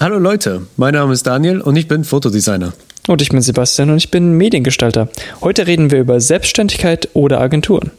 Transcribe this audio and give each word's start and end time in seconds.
Hallo 0.00 0.18
Leute, 0.18 0.66
mein 0.76 0.92
Name 0.92 1.12
ist 1.12 1.24
Daniel 1.24 1.60
und 1.60 1.76
ich 1.76 1.86
bin 1.86 2.02
Fotodesigner. 2.02 2.72
Und 3.06 3.22
ich 3.22 3.28
bin 3.28 3.40
Sebastian 3.40 3.90
und 3.90 3.96
ich 3.96 4.10
bin 4.10 4.36
Mediengestalter. 4.36 5.08
Heute 5.40 5.68
reden 5.68 5.92
wir 5.92 6.00
über 6.00 6.20
Selbstständigkeit 6.20 7.08
oder 7.14 7.40
Agenturen. 7.40 7.92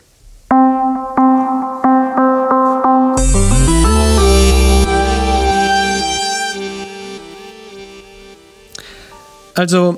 Also, 9.54 9.98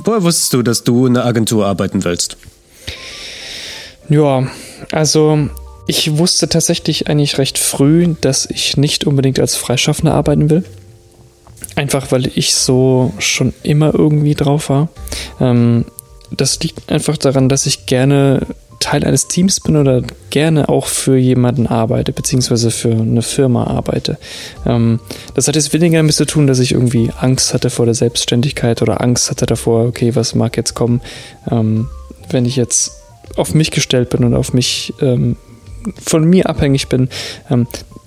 woher 0.00 0.22
wusstest 0.22 0.52
du, 0.52 0.62
dass 0.62 0.84
du 0.84 1.06
in 1.06 1.16
einer 1.16 1.24
Agentur 1.24 1.64
arbeiten 1.64 2.04
willst? 2.04 2.36
Ja, 4.10 4.46
also 4.92 5.48
ich 5.86 6.18
wusste 6.18 6.46
tatsächlich 6.48 7.08
eigentlich 7.08 7.38
recht 7.38 7.58
früh, 7.58 8.14
dass 8.20 8.44
ich 8.44 8.76
nicht 8.76 9.06
unbedingt 9.06 9.40
als 9.40 9.56
Freischaffender 9.56 10.12
arbeiten 10.12 10.50
will. 10.50 10.62
Einfach 11.80 12.12
weil 12.12 12.30
ich 12.34 12.52
so 12.52 13.10
schon 13.18 13.54
immer 13.62 13.94
irgendwie 13.94 14.34
drauf 14.34 14.68
war. 14.68 14.90
Ähm, 15.40 15.86
das 16.30 16.60
liegt 16.60 16.92
einfach 16.92 17.16
daran, 17.16 17.48
dass 17.48 17.64
ich 17.64 17.86
gerne 17.86 18.46
Teil 18.80 19.02
eines 19.02 19.28
Teams 19.28 19.60
bin 19.60 19.78
oder 19.78 20.02
gerne 20.28 20.68
auch 20.68 20.84
für 20.84 21.16
jemanden 21.16 21.66
arbeite, 21.66 22.12
beziehungsweise 22.12 22.70
für 22.70 22.90
eine 22.90 23.22
Firma 23.22 23.64
arbeite. 23.64 24.18
Ähm, 24.66 25.00
das 25.32 25.48
hat 25.48 25.56
jetzt 25.56 25.72
weniger 25.72 25.96
damit 25.96 26.14
zu 26.14 26.26
tun, 26.26 26.46
dass 26.46 26.58
ich 26.58 26.72
irgendwie 26.72 27.12
Angst 27.18 27.54
hatte 27.54 27.70
vor 27.70 27.86
der 27.86 27.94
Selbstständigkeit 27.94 28.82
oder 28.82 29.00
Angst 29.00 29.30
hatte 29.30 29.46
davor, 29.46 29.86
okay, 29.86 30.14
was 30.14 30.34
mag 30.34 30.58
jetzt 30.58 30.74
kommen, 30.74 31.00
ähm, 31.50 31.88
wenn 32.28 32.44
ich 32.44 32.56
jetzt 32.56 32.92
auf 33.36 33.54
mich 33.54 33.70
gestellt 33.70 34.10
bin 34.10 34.22
und 34.24 34.34
auf 34.34 34.52
mich 34.52 34.92
ähm, 35.00 35.38
von 35.98 36.24
mir 36.24 36.46
abhängig 36.46 36.88
bin. 36.88 37.08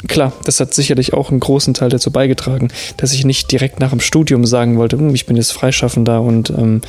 Klar, 0.07 0.33
das 0.43 0.59
hat 0.59 0.73
sicherlich 0.73 1.13
auch 1.13 1.31
einen 1.31 1.39
großen 1.39 1.73
Teil 1.73 1.89
dazu 1.89 2.11
beigetragen, 2.11 2.69
dass 2.97 3.13
ich 3.13 3.25
nicht 3.25 3.51
direkt 3.51 3.79
nach 3.79 3.91
dem 3.91 4.01
Studium 4.01 4.45
sagen 4.45 4.77
wollte, 4.77 4.97
hm, 4.97 5.15
ich 5.15 5.25
bin 5.25 5.37
jetzt 5.37 5.53
Freischaffender 5.53 6.21
und 6.21 6.49
ähm, 6.49 6.81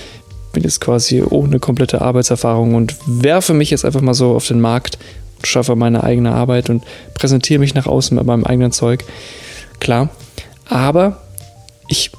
bin 0.53 0.63
jetzt 0.63 0.81
quasi 0.81 1.23
ohne 1.23 1.61
komplette 1.61 2.01
Arbeitserfahrung 2.01 2.75
und 2.75 2.97
werfe 3.07 3.55
mich 3.55 3.71
jetzt 3.71 3.85
einfach 3.85 4.01
mal 4.01 4.15
so 4.15 4.35
auf 4.35 4.49
den 4.49 4.61
Markt, 4.61 4.99
schaffe 5.45 5.77
meine 5.77 6.03
eigene 6.03 6.33
Arbeit 6.33 6.71
und 6.71 6.83
präsentiere 7.15 7.61
mich 7.61 7.75
nach 7.75 7.87
außen 7.87 8.17
mit 8.17 8.27
meinem 8.27 8.45
eigenen 8.45 8.73
Zeug. 8.73 9.05
Klar, 9.81 10.09
aber 10.69 11.21
ich 11.89 12.11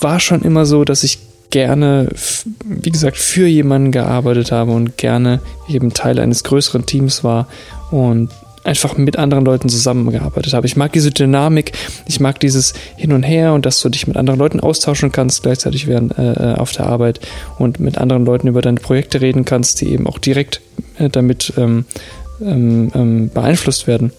war 0.00 0.20
schon 0.20 0.42
immer 0.42 0.66
so, 0.66 0.84
dass 0.84 1.04
ich 1.04 1.18
gerne, 1.50 2.08
wie 2.64 2.90
gesagt, 2.90 3.16
für 3.16 3.46
jemanden 3.46 3.92
gearbeitet 3.92 4.50
habe 4.50 4.72
und 4.72 4.98
gerne 4.98 5.40
eben 5.68 5.94
Teil 5.94 6.18
eines 6.18 6.42
größeren 6.42 6.84
Teams 6.84 7.22
war 7.22 7.46
und 7.92 8.30
einfach 8.64 8.96
mit 8.96 9.18
anderen 9.18 9.44
Leuten 9.44 9.68
zusammengearbeitet 9.68 10.54
habe. 10.54 10.66
Ich 10.66 10.76
mag 10.76 10.92
diese 10.92 11.10
Dynamik, 11.10 11.72
ich 12.06 12.18
mag 12.18 12.40
dieses 12.40 12.72
Hin 12.96 13.12
und 13.12 13.22
Her 13.22 13.52
und 13.52 13.66
dass 13.66 13.80
du 13.80 13.88
dich 13.90 14.06
mit 14.06 14.16
anderen 14.16 14.38
Leuten 14.38 14.60
austauschen 14.60 15.12
kannst, 15.12 15.42
gleichzeitig 15.42 15.86
während 15.86 16.18
äh, 16.18 16.54
auf 16.56 16.72
der 16.72 16.86
Arbeit 16.86 17.20
und 17.58 17.78
mit 17.78 17.98
anderen 17.98 18.24
Leuten 18.24 18.48
über 18.48 18.62
deine 18.62 18.80
Projekte 18.80 19.20
reden 19.20 19.44
kannst, 19.44 19.80
die 19.80 19.92
eben 19.92 20.06
auch 20.06 20.18
direkt 20.18 20.62
äh, 20.98 21.10
damit 21.10 21.52
ähm, 21.56 21.84
ähm, 22.40 22.90
ähm 22.94 23.30
beeinflusst 23.32 23.86
werden. 23.86 24.12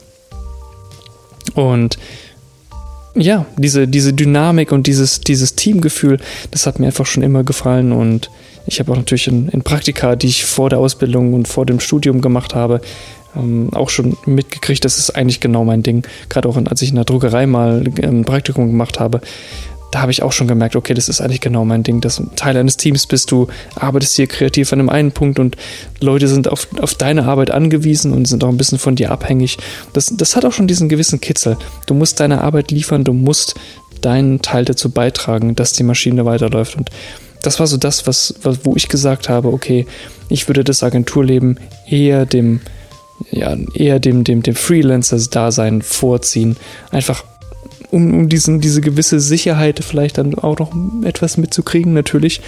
Und 1.55 1.97
ja, 3.15 3.45
diese, 3.57 3.87
diese 3.87 4.13
Dynamik 4.13 4.71
und 4.71 4.87
dieses, 4.87 5.21
dieses 5.21 5.55
Teamgefühl, 5.55 6.19
das 6.51 6.67
hat 6.67 6.79
mir 6.79 6.87
einfach 6.87 7.05
schon 7.05 7.23
immer 7.23 7.43
gefallen 7.43 7.91
und 7.91 8.29
ich 8.67 8.79
habe 8.79 8.91
auch 8.91 8.97
natürlich 8.97 9.27
in, 9.27 9.47
in 9.49 9.61
Praktika, 9.61 10.15
die 10.15 10.27
ich 10.27 10.43
vor 10.43 10.69
der 10.69 10.79
Ausbildung 10.79 11.33
und 11.33 11.47
vor 11.47 11.65
dem 11.65 11.79
Studium 11.79 12.19
gemacht 12.19 12.55
habe, 12.55 12.81
ähm, 13.35 13.69
auch 13.73 13.89
schon 13.89 14.17
mitgekriegt, 14.25 14.85
das 14.85 14.97
ist 14.97 15.11
eigentlich 15.11 15.39
genau 15.39 15.63
mein 15.63 15.83
Ding. 15.83 16.05
Gerade 16.29 16.49
auch 16.49 16.57
als 16.57 16.81
ich 16.81 16.89
in 16.89 16.95
der 16.95 17.05
Druckerei 17.05 17.45
mal 17.45 17.83
ein 18.01 18.25
Praktikum 18.25 18.67
gemacht 18.67 18.99
habe, 18.99 19.21
da 19.95 20.01
habe 20.01 20.11
ich 20.11 20.23
auch 20.23 20.33
schon 20.33 20.49
gemerkt, 20.49 20.75
okay, 20.75 20.93
das 20.93 21.07
ist 21.07 21.21
eigentlich 21.21 21.39
genau 21.39 21.63
mein 21.63 21.83
Ding. 21.83 22.01
Das 22.01 22.21
Teil 22.35 22.57
eines 22.57 22.75
Teams 22.75 23.07
bist 23.07 23.31
du, 23.31 23.47
arbeitest 23.75 24.17
hier 24.17 24.27
kreativ 24.27 24.73
an 24.73 24.79
einem 24.79 24.89
einen 24.89 25.11
Punkt 25.13 25.39
und 25.39 25.55
Leute 26.01 26.27
sind 26.27 26.49
auf, 26.49 26.67
auf 26.81 26.95
deine 26.95 27.23
Arbeit 27.23 27.49
angewiesen 27.49 28.11
und 28.11 28.27
sind 28.27 28.43
auch 28.43 28.49
ein 28.49 28.57
bisschen 28.57 28.77
von 28.77 28.97
dir 28.97 29.11
abhängig. 29.11 29.57
Das, 29.93 30.11
das 30.13 30.35
hat 30.35 30.43
auch 30.43 30.51
schon 30.51 30.67
diesen 30.67 30.89
gewissen 30.89 31.21
Kitzel. 31.21 31.55
Du 31.85 31.93
musst 31.93 32.19
deine 32.19 32.41
Arbeit 32.41 32.71
liefern, 32.71 33.05
du 33.05 33.13
musst 33.13 33.55
deinen 34.01 34.41
Teil 34.41 34.65
dazu 34.65 34.89
beitragen, 34.89 35.55
dass 35.55 35.71
die 35.71 35.83
Maschine 35.83 36.25
weiterläuft. 36.25 36.75
Und 36.75 36.89
das 37.41 37.61
war 37.61 37.67
so 37.67 37.77
das, 37.77 38.05
was, 38.05 38.35
was 38.41 38.65
wo 38.65 38.75
ich 38.75 38.89
gesagt 38.89 39.29
habe, 39.29 39.47
okay, 39.47 39.85
ich 40.27 40.49
würde 40.49 40.65
das 40.65 40.83
Agenturleben 40.83 41.57
eher 41.87 42.25
dem 42.25 42.59
ja, 43.31 43.55
eher 43.73 43.99
dem, 43.99 44.23
dem, 44.23 44.43
dem 44.43 44.55
Freelancer-Dasein 44.55 45.81
vorziehen. 45.81 46.57
Einfach 46.91 47.23
um, 47.91 48.13
um 48.13 48.29
diesen, 48.29 48.61
diese 48.61 48.81
gewisse 48.81 49.19
Sicherheit 49.19 49.83
vielleicht 49.83 50.17
dann 50.17 50.35
auch 50.35 50.59
noch 50.59 50.73
etwas 51.03 51.37
mitzukriegen, 51.37 51.93
natürlich. 51.93 52.41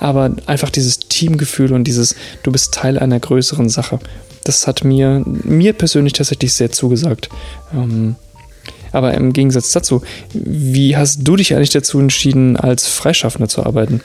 Aber 0.00 0.32
einfach 0.46 0.70
dieses 0.70 0.98
Teamgefühl 0.98 1.72
und 1.72 1.84
dieses, 1.84 2.16
du 2.42 2.52
bist 2.52 2.74
Teil 2.74 2.98
einer 2.98 3.20
größeren 3.20 3.68
Sache. 3.68 3.98
Das 4.44 4.66
hat 4.66 4.84
mir, 4.84 5.22
mir 5.24 5.72
persönlich 5.72 6.12
tatsächlich 6.12 6.52
sehr 6.52 6.70
zugesagt. 6.70 7.28
Ähm, 7.72 8.16
aber 8.92 9.14
im 9.14 9.32
Gegensatz 9.32 9.72
dazu, 9.72 10.02
wie 10.32 10.96
hast 10.96 11.20
du 11.22 11.36
dich 11.36 11.54
eigentlich 11.54 11.70
dazu 11.70 11.98
entschieden, 11.98 12.56
als 12.56 12.86
Freischaffender 12.86 13.48
zu 13.48 13.64
arbeiten? 13.64 14.00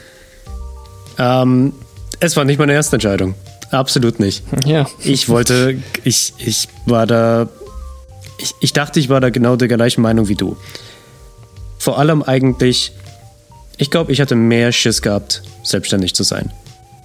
Ähm, 1.18 1.72
es 2.18 2.36
war 2.36 2.44
nicht 2.44 2.58
meine 2.58 2.72
erste 2.72 2.96
Entscheidung. 2.96 3.34
Absolut 3.70 4.18
nicht. 4.18 4.42
Ja. 4.64 4.86
Ich 4.98 5.28
wollte, 5.28 5.78
ich, 6.02 6.34
ich 6.38 6.68
war 6.86 7.06
da, 7.06 7.48
ich, 8.38 8.54
ich 8.60 8.72
dachte, 8.72 8.98
ich 8.98 9.08
war 9.08 9.20
da 9.20 9.30
genau 9.30 9.56
der 9.56 9.68
gleichen 9.68 10.02
Meinung 10.02 10.28
wie 10.28 10.34
du. 10.34 10.56
Vor 11.78 11.98
allem 11.98 12.22
eigentlich, 12.22 12.92
ich 13.78 13.90
glaube, 13.90 14.12
ich 14.12 14.20
hatte 14.20 14.34
mehr 14.34 14.72
Schiss 14.72 15.02
gehabt, 15.02 15.42
selbstständig 15.62 16.14
zu 16.14 16.24
sein. 16.24 16.50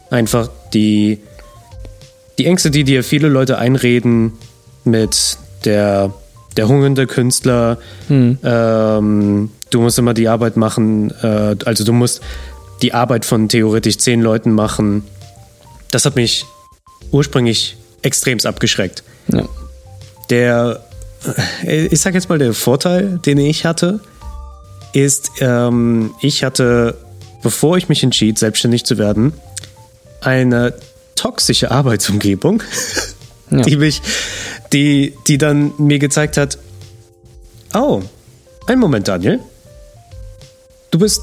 Einfach 0.10 0.50
die, 0.74 1.20
die 2.38 2.46
Ängste, 2.46 2.72
die 2.72 2.84
dir 2.84 3.04
viele 3.04 3.28
Leute 3.28 3.58
einreden 3.58 4.34
mit 4.84 5.38
der, 5.66 6.14
der 6.58 6.68
hungernde 6.68 7.06
Künstler, 7.06 7.78
hm. 8.08 8.40
ähm, 8.44 9.52
du 9.70 9.82
musst 9.82 10.00
immer 10.00 10.14
die 10.14 10.28
Arbeit 10.28 10.58
machen, 10.58 11.12
äh, 11.22 11.56
also 11.66 11.84
du 11.84 11.94
musst 11.94 12.22
die 12.82 12.94
Arbeit 12.94 13.26
von 13.26 13.50
theoretisch 13.50 13.98
zehn 13.98 14.22
Leuten 14.22 14.52
machen. 14.52 15.04
Das 15.92 16.06
hat 16.06 16.16
mich 16.16 16.46
ursprünglich 17.16 17.78
extremst 18.02 18.46
abgeschreckt. 18.46 19.04
Ja. 19.32 19.48
Der, 20.30 20.84
äh, 21.66 21.88
ich 21.88 22.02
sag 22.02 22.14
jetzt 22.14 22.28
mal, 22.30 22.38
der 22.38 22.54
Vorteil, 22.54 23.20
den 23.26 23.38
ich 23.38 23.66
hatte, 23.66 24.02
ist, 24.94 25.32
ähm, 25.40 26.14
ich 26.22 26.44
hatte, 26.44 26.98
bevor 27.42 27.78
ich 27.78 27.88
mich 27.90 28.04
entschied, 28.04 28.38
selbstständig 28.38 28.84
zu 28.84 28.98
werden, 28.98 29.34
eine 30.22 30.74
toxische 31.16 31.72
Arbeitsumgebung, 31.72 32.62
ja. 33.50 33.62
die 33.62 33.78
mich, 33.78 34.02
die, 34.74 35.14
die 35.28 35.38
dann 35.38 35.74
mir 35.78 36.00
gezeigt 36.00 36.36
hat, 36.36 36.58
oh, 37.74 38.02
ein 38.68 38.80
Moment, 38.80 39.08
Daniel, 39.08 39.40
du 40.92 41.00
bist 41.00 41.22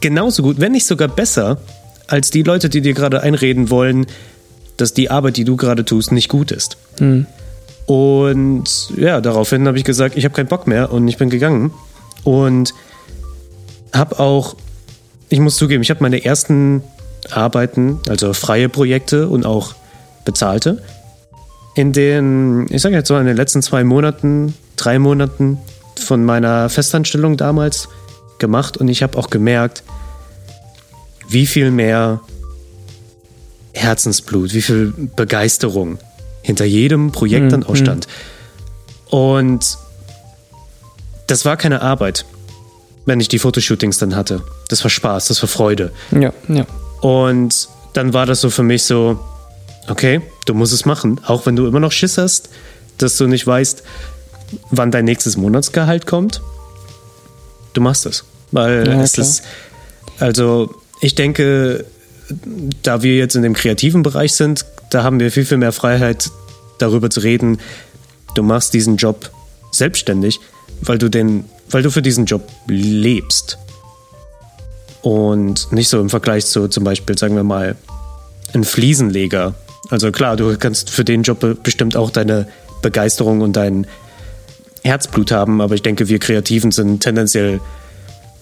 genauso 0.00 0.42
gut, 0.42 0.58
wenn 0.58 0.72
nicht 0.72 0.86
sogar 0.86 1.08
besser, 1.08 1.58
als 2.08 2.30
die 2.30 2.42
Leute, 2.42 2.68
die 2.68 2.80
dir 2.80 2.94
gerade 2.94 3.22
einreden 3.22 3.70
wollen, 3.70 4.06
dass 4.76 4.94
die 4.94 5.10
Arbeit, 5.10 5.36
die 5.36 5.44
du 5.44 5.56
gerade 5.56 5.84
tust, 5.84 6.12
nicht 6.12 6.28
gut 6.28 6.50
ist. 6.50 6.76
Mhm. 7.00 7.26
Und 7.86 8.90
ja, 8.96 9.20
daraufhin 9.20 9.66
habe 9.66 9.78
ich 9.78 9.84
gesagt, 9.84 10.16
ich 10.16 10.24
habe 10.24 10.34
keinen 10.34 10.46
Bock 10.46 10.66
mehr 10.66 10.92
und 10.92 11.08
ich 11.08 11.18
bin 11.18 11.30
gegangen. 11.30 11.72
Und 12.24 12.74
habe 13.92 14.18
auch, 14.20 14.56
ich 15.28 15.40
muss 15.40 15.56
zugeben, 15.56 15.82
ich 15.82 15.90
habe 15.90 16.02
meine 16.02 16.24
ersten 16.24 16.82
Arbeiten, 17.30 18.00
also 18.08 18.32
freie 18.32 18.68
Projekte 18.68 19.28
und 19.28 19.44
auch 19.44 19.74
bezahlte, 20.24 20.82
in 21.74 21.92
den, 21.92 22.66
ich 22.70 22.82
sage 22.82 22.94
jetzt 22.94 23.08
so, 23.08 23.16
in 23.16 23.26
den 23.26 23.36
letzten 23.36 23.62
zwei 23.62 23.82
Monaten, 23.84 24.54
drei 24.76 24.98
Monaten 24.98 25.58
von 25.98 26.24
meiner 26.24 26.68
Festanstellung 26.68 27.36
damals 27.36 27.88
gemacht 28.38 28.76
und 28.76 28.88
ich 28.88 29.02
habe 29.02 29.18
auch 29.18 29.30
gemerkt, 29.30 29.82
wie 31.28 31.46
viel 31.46 31.70
mehr 31.70 32.20
Herzensblut, 33.72 34.52
wie 34.54 34.62
viel 34.62 34.92
Begeisterung 35.16 35.98
hinter 36.42 36.64
jedem 36.64 37.12
Projekt 37.12 37.46
mhm. 37.46 37.50
dann 37.50 37.64
auch 37.64 37.76
stand. 37.76 38.08
Und 39.08 39.78
das 41.26 41.44
war 41.44 41.56
keine 41.56 41.82
Arbeit, 41.82 42.24
wenn 43.06 43.20
ich 43.20 43.28
die 43.28 43.38
Fotoshootings 43.38 43.98
dann 43.98 44.16
hatte. 44.16 44.42
Das 44.68 44.82
war 44.84 44.90
Spaß, 44.90 45.28
das 45.28 45.42
war 45.42 45.48
Freude. 45.48 45.92
Ja, 46.10 46.32
ja. 46.48 46.66
Und 47.00 47.68
dann 47.92 48.12
war 48.12 48.26
das 48.26 48.40
so 48.40 48.50
für 48.50 48.62
mich 48.62 48.84
so, 48.84 49.18
okay, 49.88 50.20
du 50.46 50.54
musst 50.54 50.72
es 50.72 50.84
machen, 50.84 51.20
auch 51.26 51.46
wenn 51.46 51.56
du 51.56 51.66
immer 51.66 51.80
noch 51.80 51.92
Schiss 51.92 52.18
hast, 52.18 52.48
dass 52.98 53.16
du 53.16 53.26
nicht 53.26 53.46
weißt, 53.46 53.82
wann 54.70 54.90
dein 54.90 55.04
nächstes 55.04 55.36
Monatsgehalt 55.36 56.06
kommt. 56.06 56.42
Du 57.72 57.80
machst 57.80 58.06
es. 58.06 58.24
Weil 58.50 58.86
ja, 58.86 59.02
es 59.02 59.12
klar. 59.12 59.26
ist, 59.26 59.42
also 60.18 60.74
ich 61.00 61.14
denke, 61.14 61.86
da 62.82 63.02
wir 63.02 63.16
jetzt 63.16 63.34
in 63.34 63.42
dem 63.42 63.54
kreativen 63.54 64.02
Bereich 64.02 64.34
sind, 64.34 64.64
da 64.90 65.02
haben 65.02 65.20
wir 65.20 65.30
viel, 65.30 65.44
viel 65.44 65.58
mehr 65.58 65.72
Freiheit, 65.72 66.30
darüber 66.78 67.10
zu 67.10 67.20
reden. 67.20 67.58
Du 68.34 68.42
machst 68.42 68.74
diesen 68.74 68.96
Job 68.96 69.30
selbstständig, 69.70 70.40
weil 70.82 70.98
du 70.98 71.08
den 71.08 71.44
weil 71.72 71.82
du 71.82 71.90
für 71.90 72.02
diesen 72.02 72.26
Job 72.26 72.48
lebst. 72.68 73.58
Und 75.00 75.72
nicht 75.72 75.88
so 75.88 76.00
im 76.00 76.10
Vergleich 76.10 76.46
zu 76.46 76.68
zum 76.68 76.84
Beispiel, 76.84 77.18
sagen 77.18 77.34
wir 77.34 77.42
mal, 77.42 77.76
ein 78.54 78.64
Fliesenleger. 78.64 79.54
Also 79.90 80.12
klar, 80.12 80.36
du 80.36 80.56
kannst 80.56 80.90
für 80.90 81.04
den 81.04 81.22
Job 81.22 81.62
bestimmt 81.62 81.96
auch 81.96 82.10
deine 82.10 82.46
Begeisterung 82.82 83.40
und 83.40 83.54
dein 83.54 83.86
Herzblut 84.84 85.32
haben, 85.32 85.60
aber 85.60 85.74
ich 85.74 85.82
denke, 85.82 86.08
wir 86.08 86.18
Kreativen 86.18 86.72
sind 86.72 87.00
tendenziell 87.00 87.60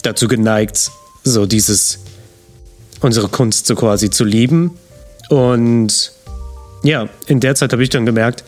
dazu 0.02 0.26
geneigt, 0.26 0.90
so 1.22 1.46
dieses, 1.46 1.98
unsere 3.00 3.28
Kunst 3.28 3.66
so 3.66 3.74
quasi 3.74 4.10
zu 4.10 4.24
lieben. 4.24 4.76
Und 5.28 6.12
ja, 6.82 7.08
in 7.26 7.40
der 7.40 7.54
Zeit 7.54 7.72
habe 7.72 7.82
ich 7.82 7.90
dann 7.90 8.06
gemerkt, 8.06 8.44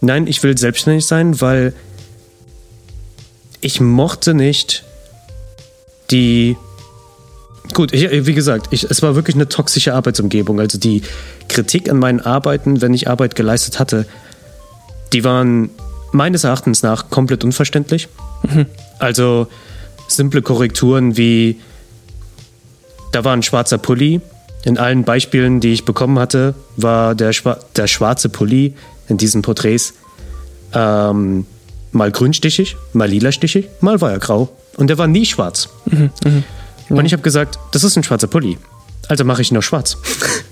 nein, 0.00 0.26
ich 0.26 0.42
will 0.42 0.56
selbstständig 0.56 1.06
sein, 1.06 1.40
weil 1.40 1.72
ich 3.60 3.80
mochte 3.80 4.34
nicht 4.34 4.84
die. 6.10 6.56
Gut, 7.74 7.92
ich, 7.94 8.26
wie 8.26 8.34
gesagt, 8.34 8.68
ich, 8.70 8.84
es 8.84 9.02
war 9.02 9.14
wirklich 9.14 9.36
eine 9.36 9.48
toxische 9.48 9.94
Arbeitsumgebung. 9.94 10.60
Also 10.60 10.78
die 10.78 11.02
Kritik 11.48 11.88
an 11.88 11.98
meinen 11.98 12.20
Arbeiten, 12.20 12.82
wenn 12.82 12.92
ich 12.92 13.08
Arbeit 13.08 13.34
geleistet 13.34 13.78
hatte, 13.78 14.04
die 15.12 15.24
waren 15.24 15.70
meines 16.10 16.44
Erachtens 16.44 16.82
nach 16.82 17.08
komplett 17.08 17.44
unverständlich. 17.44 18.08
Mhm. 18.42 18.66
Also 18.98 19.46
simple 20.08 20.42
Korrekturen 20.42 21.16
wie, 21.16 21.60
da 23.12 23.24
war 23.24 23.32
ein 23.34 23.42
schwarzer 23.42 23.78
Pulli. 23.78 24.20
In 24.64 24.78
allen 24.78 25.04
Beispielen, 25.04 25.60
die 25.60 25.72
ich 25.72 25.84
bekommen 25.84 26.18
hatte, 26.18 26.54
war 26.76 27.14
der, 27.14 27.32
Schwa 27.32 27.58
der 27.76 27.86
schwarze 27.86 28.28
Pulli 28.28 28.74
in 29.08 29.16
diesen 29.16 29.42
Porträts 29.42 29.94
ähm, 30.72 31.46
mal 31.90 32.10
grünstichig, 32.10 32.76
mal 32.92 33.08
lilastichig, 33.08 33.68
mal 33.80 34.00
war 34.00 34.12
er 34.12 34.18
grau. 34.18 34.48
Und 34.76 34.88
der 34.88 34.98
war 34.98 35.06
nie 35.06 35.26
schwarz. 35.26 35.68
Mhm, 35.86 36.10
mh. 36.24 36.42
ja. 36.88 36.96
Und 36.96 37.04
ich 37.04 37.12
habe 37.12 37.22
gesagt, 37.22 37.58
das 37.72 37.84
ist 37.84 37.96
ein 37.96 38.02
schwarzer 38.02 38.26
Pulli. 38.26 38.56
Also 39.08 39.24
mache 39.24 39.42
ich 39.42 39.50
ihn 39.50 39.54
noch 39.54 39.62
schwarz. 39.62 39.98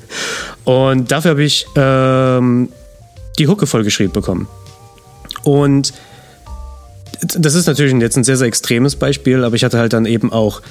und 0.64 1.10
dafür 1.10 1.32
habe 1.32 1.44
ich 1.44 1.66
ähm, 1.76 2.68
die 3.38 3.48
Hucke 3.48 3.66
vollgeschrieben 3.66 4.12
bekommen. 4.12 4.48
Und 5.42 5.94
das 7.20 7.54
ist 7.54 7.66
natürlich 7.66 7.94
jetzt 7.94 8.16
ein 8.16 8.24
sehr, 8.24 8.36
sehr 8.36 8.46
extremes 8.46 8.96
Beispiel, 8.96 9.44
aber 9.44 9.56
ich 9.56 9.64
hatte 9.64 9.78
halt 9.78 9.92
dann 9.92 10.06
eben 10.06 10.32
auch, 10.32 10.62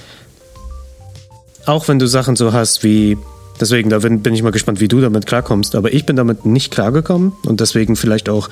auch 1.70 1.88
wenn 1.88 2.00
du 2.00 2.08
Sachen 2.08 2.36
so 2.36 2.52
hast 2.52 2.84
wie, 2.84 3.18
deswegen, 3.62 3.90
da 3.90 4.00
bin, 4.00 4.22
bin 4.22 4.34
ich 4.34 4.42
mal 4.42 4.52
gespannt, 4.52 4.80
wie 4.80 4.88
du 4.88 5.00
damit 5.00 5.28
klarkommst, 5.28 5.76
aber 5.76 5.94
ich 5.94 6.06
bin 6.06 6.16
damit 6.16 6.46
nicht 6.46 6.72
klargekommen 6.72 7.34
und 7.46 7.60
deswegen 7.62 7.96
vielleicht 7.96 8.28
auch 8.28 8.50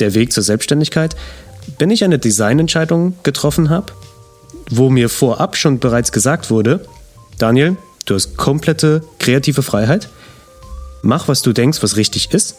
der 0.00 0.14
Weg 0.14 0.32
zur 0.32 0.42
Selbstständigkeit, 0.42 1.16
wenn 1.78 1.90
ich 1.90 2.02
eine 2.02 2.18
Designentscheidung 2.18 3.14
getroffen 3.22 3.70
habe, 3.70 3.92
wo 4.70 4.88
mir 4.88 5.08
vorab 5.08 5.56
schon 5.56 5.78
bereits 5.78 6.12
gesagt 6.12 6.50
wurde, 6.50 6.84
Daniel, 7.38 7.76
du 8.06 8.14
hast 8.14 8.36
komplette 8.36 9.02
kreative 9.18 9.62
Freiheit, 9.62 10.08
mach, 11.02 11.28
was 11.28 11.42
du 11.42 11.52
denkst, 11.52 11.82
was 11.82 11.96
richtig 11.96 12.32
ist, 12.32 12.56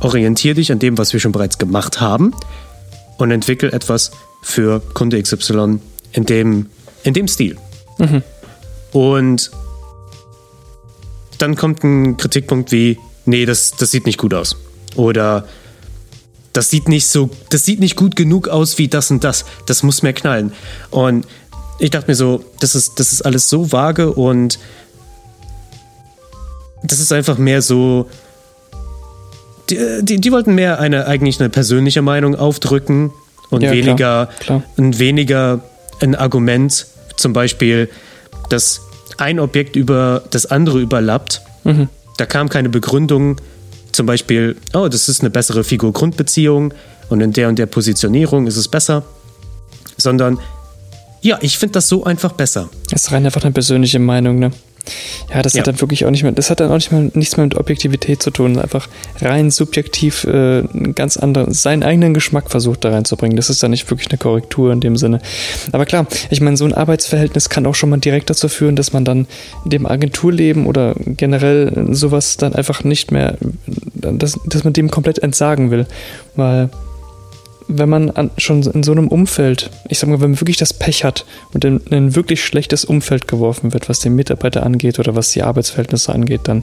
orientiere 0.00 0.56
dich 0.56 0.72
an 0.72 0.80
dem, 0.80 0.98
was 0.98 1.12
wir 1.12 1.20
schon 1.20 1.32
bereits 1.32 1.58
gemacht 1.58 2.00
haben 2.00 2.34
und 3.16 3.30
entwickel 3.30 3.72
etwas 3.72 4.10
für 4.42 4.80
Kunde 4.94 5.22
XY 5.22 5.78
in 6.12 6.26
dem, 6.26 6.66
in 7.04 7.14
dem 7.14 7.28
Stil. 7.28 7.56
Mhm. 7.98 8.22
Und 8.96 9.50
dann 11.36 11.54
kommt 11.54 11.84
ein 11.84 12.16
Kritikpunkt 12.16 12.72
wie, 12.72 12.98
nee, 13.26 13.44
das, 13.44 13.72
das 13.72 13.90
sieht 13.90 14.06
nicht 14.06 14.16
gut 14.16 14.32
aus. 14.32 14.56
Oder 14.94 15.46
das 16.54 16.70
sieht 16.70 16.88
nicht 16.88 17.06
so, 17.06 17.28
das 17.50 17.66
sieht 17.66 17.78
nicht 17.78 17.96
gut 17.96 18.16
genug 18.16 18.48
aus 18.48 18.78
wie 18.78 18.88
das 18.88 19.10
und 19.10 19.22
das. 19.22 19.44
Das 19.66 19.82
muss 19.82 20.02
mehr 20.02 20.14
knallen. 20.14 20.54
Und 20.88 21.26
ich 21.78 21.90
dachte 21.90 22.10
mir 22.10 22.14
so, 22.14 22.42
das 22.60 22.74
ist, 22.74 22.98
das 22.98 23.12
ist 23.12 23.20
alles 23.20 23.50
so 23.50 23.70
vage 23.70 24.10
und 24.10 24.58
das 26.82 26.98
ist 26.98 27.12
einfach 27.12 27.36
mehr 27.36 27.60
so. 27.60 28.08
Die, 29.68 29.78
die, 30.00 30.22
die 30.22 30.32
wollten 30.32 30.54
mehr 30.54 30.80
eine 30.80 31.06
eigentlich 31.06 31.38
eine 31.38 31.50
persönliche 31.50 32.00
Meinung 32.00 32.34
aufdrücken 32.34 33.12
und 33.50 33.60
ja, 33.60 33.72
weniger, 33.72 33.94
klar, 33.96 34.28
klar. 34.40 34.62
Und 34.78 34.98
weniger 34.98 35.60
ein 36.00 36.14
Argument, 36.14 36.86
zum 37.16 37.34
Beispiel, 37.34 37.90
dass 38.48 38.85
ein 39.18 39.40
Objekt 39.40 39.76
über 39.76 40.22
das 40.30 40.46
andere 40.46 40.80
überlappt. 40.80 41.42
Mhm. 41.64 41.88
Da 42.16 42.26
kam 42.26 42.48
keine 42.48 42.68
Begründung, 42.68 43.40
zum 43.92 44.06
Beispiel, 44.06 44.56
oh, 44.74 44.88
das 44.88 45.08
ist 45.08 45.20
eine 45.20 45.30
bessere 45.30 45.64
Figur-Grundbeziehung 45.64 46.74
und 47.08 47.20
in 47.20 47.32
der 47.32 47.48
und 47.48 47.58
der 47.58 47.66
Positionierung 47.66 48.46
ist 48.46 48.56
es 48.56 48.68
besser, 48.68 49.04
sondern 49.96 50.38
ja, 51.22 51.38
ich 51.40 51.58
finde 51.58 51.72
das 51.74 51.88
so 51.88 52.04
einfach 52.04 52.32
besser. 52.32 52.68
Das 52.90 53.04
ist 53.04 53.12
rein 53.12 53.24
einfach 53.24 53.42
eine 53.42 53.52
persönliche 53.52 53.98
Meinung, 53.98 54.38
ne? 54.38 54.52
Ja, 55.32 55.42
das 55.42 55.54
ja. 55.54 55.60
hat 55.60 55.66
dann 55.66 55.80
wirklich 55.80 56.04
auch 56.04 56.10
nicht 56.10 56.22
mehr, 56.22 56.32
das 56.32 56.50
hat 56.50 56.60
dann 56.60 56.70
auch 56.70 56.76
nicht 56.76 56.92
mehr 56.92 57.10
nichts 57.14 57.36
mehr 57.36 57.46
mit 57.46 57.56
Objektivität 57.56 58.22
zu 58.22 58.30
tun. 58.30 58.58
Einfach 58.58 58.88
rein 59.20 59.50
subjektiv 59.50 60.24
äh, 60.24 60.62
ganz 60.94 61.16
anderen, 61.16 61.52
seinen 61.52 61.82
eigenen 61.82 62.14
Geschmack 62.14 62.50
versucht 62.50 62.84
da 62.84 62.90
reinzubringen. 62.90 63.36
Das 63.36 63.50
ist 63.50 63.62
dann 63.62 63.70
nicht 63.70 63.88
wirklich 63.90 64.10
eine 64.10 64.18
Korrektur 64.18 64.72
in 64.72 64.80
dem 64.80 64.96
Sinne. 64.96 65.20
Aber 65.72 65.86
klar, 65.86 66.06
ich 66.30 66.40
meine, 66.40 66.56
so 66.56 66.64
ein 66.64 66.74
Arbeitsverhältnis 66.74 67.48
kann 67.48 67.66
auch 67.66 67.74
schon 67.74 67.90
mal 67.90 67.98
direkt 67.98 68.30
dazu 68.30 68.48
führen, 68.48 68.76
dass 68.76 68.92
man 68.92 69.04
dann 69.04 69.26
dem 69.64 69.86
Agenturleben 69.86 70.66
oder 70.66 70.94
generell 70.98 71.88
sowas 71.90 72.36
dann 72.36 72.54
einfach 72.54 72.84
nicht 72.84 73.10
mehr, 73.10 73.36
dass, 73.94 74.38
dass 74.46 74.64
man 74.64 74.72
dem 74.72 74.90
komplett 74.90 75.18
entsagen 75.18 75.70
will. 75.70 75.86
Weil 76.34 76.70
wenn 77.68 77.88
man 77.88 78.10
an, 78.10 78.30
schon 78.38 78.62
in 78.62 78.82
so 78.82 78.92
einem 78.92 79.08
Umfeld, 79.08 79.70
ich 79.88 79.98
sag 79.98 80.08
mal, 80.08 80.20
wenn 80.20 80.30
man 80.30 80.40
wirklich 80.40 80.56
das 80.56 80.72
Pech 80.72 81.04
hat 81.04 81.24
und 81.52 81.64
in, 81.64 81.78
in, 81.78 81.94
ein 81.94 82.16
wirklich 82.16 82.44
schlechtes 82.44 82.84
Umfeld 82.84 83.28
geworfen 83.28 83.72
wird, 83.72 83.88
was 83.88 84.00
den 84.00 84.14
Mitarbeiter 84.14 84.64
angeht 84.64 84.98
oder 84.98 85.14
was 85.14 85.30
die 85.30 85.42
Arbeitsverhältnisse 85.42 86.12
angeht, 86.12 86.42
dann 86.44 86.62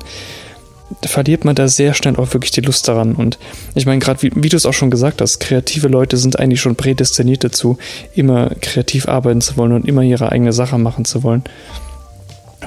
verliert 1.05 1.45
man 1.45 1.55
da 1.55 1.67
sehr 1.67 1.93
schnell 1.93 2.15
auch 2.17 2.33
wirklich 2.33 2.51
die 2.51 2.61
Lust 2.61 2.87
daran. 2.87 3.15
Und 3.15 3.39
ich 3.75 3.85
meine, 3.85 3.99
gerade 3.99 4.21
wie, 4.21 4.31
wie 4.35 4.49
du 4.49 4.57
es 4.57 4.65
auch 4.65 4.73
schon 4.73 4.91
gesagt 4.91 5.21
hast, 5.21 5.39
kreative 5.39 5.87
Leute 5.87 6.17
sind 6.17 6.39
eigentlich 6.39 6.61
schon 6.61 6.75
prädestiniert 6.75 7.43
dazu, 7.43 7.77
immer 8.15 8.51
kreativ 8.61 9.07
arbeiten 9.07 9.41
zu 9.41 9.57
wollen 9.57 9.73
und 9.73 9.87
immer 9.87 10.01
ihre 10.01 10.31
eigene 10.31 10.53
Sache 10.53 10.77
machen 10.77 11.05
zu 11.05 11.23
wollen. 11.23 11.43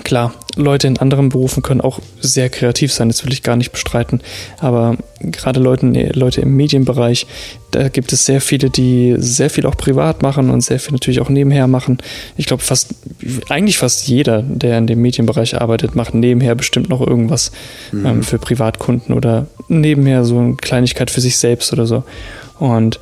Klar, 0.04 0.34
Leute 0.56 0.86
in 0.86 0.98
anderen 0.98 1.28
Berufen 1.28 1.62
können 1.62 1.80
auch 1.80 2.00
sehr 2.20 2.48
kreativ 2.48 2.92
sein, 2.92 3.08
das 3.08 3.24
will 3.24 3.32
ich 3.32 3.42
gar 3.42 3.56
nicht 3.56 3.72
bestreiten. 3.72 4.20
Aber 4.58 4.96
gerade 5.20 5.60
Leute, 5.60 5.86
Leute 5.86 6.40
im 6.40 6.56
Medienbereich, 6.56 7.26
da 7.70 7.88
gibt 7.88 8.12
es 8.12 8.24
sehr 8.24 8.40
viele, 8.40 8.70
die 8.70 9.14
sehr 9.18 9.50
viel 9.50 9.66
auch 9.66 9.76
privat 9.76 10.22
machen 10.22 10.50
und 10.50 10.62
sehr 10.62 10.80
viel 10.80 10.92
natürlich 10.92 11.20
auch 11.20 11.28
nebenher 11.28 11.66
machen. 11.66 11.98
Ich 12.36 12.46
glaube, 12.46 12.62
fast, 12.62 12.94
eigentlich 13.48 13.78
fast 13.78 14.08
jeder, 14.08 14.42
der 14.42 14.78
in 14.78 14.86
dem 14.86 15.02
Medienbereich 15.02 15.60
arbeitet, 15.60 15.94
macht 15.94 16.14
nebenher 16.14 16.54
bestimmt 16.54 16.88
noch 16.88 17.00
irgendwas 17.00 17.52
mhm. 17.92 18.06
ähm, 18.06 18.22
für 18.22 18.38
Privatkunden 18.38 19.14
oder 19.14 19.46
nebenher 19.68 20.24
so 20.24 20.38
eine 20.38 20.54
Kleinigkeit 20.54 21.10
für 21.10 21.20
sich 21.20 21.36
selbst 21.36 21.72
oder 21.72 21.86
so. 21.86 22.04
Und 22.58 22.98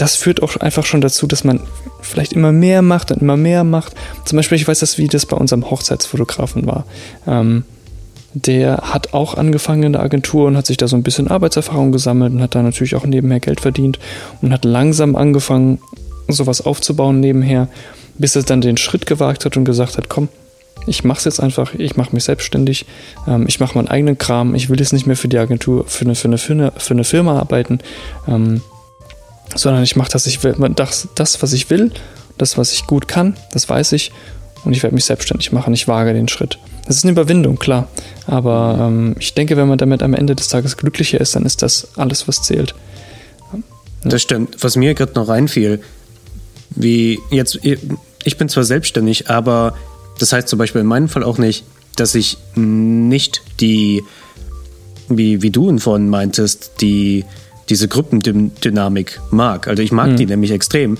das 0.00 0.16
führt 0.16 0.42
auch 0.42 0.56
einfach 0.56 0.86
schon 0.86 1.02
dazu, 1.02 1.26
dass 1.26 1.44
man 1.44 1.60
vielleicht 2.00 2.32
immer 2.32 2.52
mehr 2.52 2.80
macht 2.80 3.12
und 3.12 3.20
immer 3.20 3.36
mehr 3.36 3.64
macht. 3.64 3.94
Zum 4.24 4.36
Beispiel, 4.36 4.56
ich 4.56 4.66
weiß 4.66 4.78
das, 4.78 4.96
wie 4.96 5.08
das 5.08 5.26
bei 5.26 5.36
unserem 5.36 5.70
Hochzeitsfotografen 5.70 6.66
war. 6.66 6.86
Ähm, 7.26 7.64
der 8.32 8.78
hat 8.78 9.12
auch 9.12 9.34
angefangen 9.34 9.82
in 9.82 9.92
der 9.92 10.02
Agentur 10.02 10.46
und 10.46 10.56
hat 10.56 10.64
sich 10.64 10.78
da 10.78 10.88
so 10.88 10.96
ein 10.96 11.02
bisschen 11.02 11.28
Arbeitserfahrung 11.28 11.92
gesammelt 11.92 12.32
und 12.32 12.40
hat 12.40 12.54
da 12.54 12.62
natürlich 12.62 12.94
auch 12.94 13.04
nebenher 13.04 13.40
Geld 13.40 13.60
verdient 13.60 13.98
und 14.40 14.52
hat 14.52 14.64
langsam 14.64 15.16
angefangen, 15.16 15.80
sowas 16.28 16.64
aufzubauen 16.64 17.20
nebenher, 17.20 17.68
bis 18.16 18.36
er 18.36 18.44
dann 18.44 18.62
den 18.62 18.78
Schritt 18.78 19.04
gewagt 19.04 19.44
hat 19.44 19.56
und 19.56 19.64
gesagt 19.64 19.98
hat, 19.98 20.08
komm, 20.08 20.28
ich 20.86 21.04
mache 21.04 21.18
es 21.18 21.24
jetzt 21.24 21.40
einfach, 21.40 21.74
ich 21.74 21.96
mache 21.96 22.14
mich 22.14 22.24
selbstständig, 22.24 22.86
ähm, 23.28 23.44
ich 23.48 23.60
mache 23.60 23.76
meinen 23.76 23.88
eigenen 23.88 24.16
Kram, 24.16 24.54
ich 24.54 24.70
will 24.70 24.78
jetzt 24.78 24.94
nicht 24.94 25.06
mehr 25.06 25.16
für 25.16 25.28
die 25.28 25.38
Agentur, 25.38 25.84
für 25.86 26.06
eine, 26.06 26.14
für 26.14 26.28
eine, 26.28 26.38
für 26.38 26.52
eine, 26.52 26.72
für 26.78 26.94
eine 26.94 27.04
Firma 27.04 27.38
arbeiten. 27.38 27.80
Ähm, 28.26 28.62
sondern 29.54 29.82
ich 29.82 29.96
mache 29.96 30.10
das, 30.12 30.26
ich 30.26 30.42
will, 30.42 30.54
das, 30.74 31.08
das, 31.14 31.42
was 31.42 31.52
ich 31.52 31.70
will, 31.70 31.92
das, 32.38 32.56
was 32.56 32.72
ich 32.72 32.86
gut 32.86 33.08
kann, 33.08 33.36
das 33.52 33.68
weiß 33.68 33.92
ich 33.92 34.12
und 34.64 34.72
ich 34.72 34.82
werde 34.82 34.94
mich 34.94 35.04
selbstständig 35.04 35.52
machen. 35.52 35.72
Ich 35.74 35.88
wage 35.88 36.12
den 36.12 36.28
Schritt. 36.28 36.58
Das 36.86 36.96
ist 36.96 37.04
eine 37.04 37.12
Überwindung, 37.12 37.58
klar. 37.58 37.88
Aber 38.26 38.78
ähm, 38.80 39.16
ich 39.18 39.34
denke, 39.34 39.56
wenn 39.56 39.68
man 39.68 39.78
damit 39.78 40.02
am 40.02 40.14
Ende 40.14 40.34
des 40.34 40.48
Tages 40.48 40.76
glücklicher 40.76 41.20
ist, 41.20 41.36
dann 41.36 41.44
ist 41.44 41.62
das 41.62 41.88
alles, 41.96 42.28
was 42.28 42.42
zählt. 42.42 42.74
Ja. 43.52 43.60
Das 44.04 44.22
stimmt. 44.22 44.56
Was 44.60 44.76
mir 44.76 44.94
gerade 44.94 45.12
noch 45.14 45.28
reinfiel, 45.28 45.80
wie 46.70 47.18
jetzt, 47.30 47.58
ich 47.62 48.36
bin 48.36 48.48
zwar 48.48 48.64
selbstständig, 48.64 49.30
aber 49.30 49.74
das 50.18 50.32
heißt 50.32 50.48
zum 50.48 50.58
Beispiel 50.58 50.82
in 50.82 50.86
meinem 50.86 51.08
Fall 51.08 51.24
auch 51.24 51.38
nicht, 51.38 51.64
dass 51.96 52.14
ich 52.14 52.38
nicht 52.54 53.42
die, 53.60 54.02
wie, 55.08 55.42
wie 55.42 55.50
du 55.50 55.76
vorhin 55.78 56.08
meintest, 56.08 56.72
die 56.80 57.24
diese 57.70 57.88
Gruppendynamik 57.88 59.20
mag. 59.30 59.68
Also 59.68 59.82
ich 59.82 59.92
mag 59.92 60.10
mhm. 60.10 60.16
die 60.16 60.26
nämlich 60.26 60.50
extrem. 60.50 60.98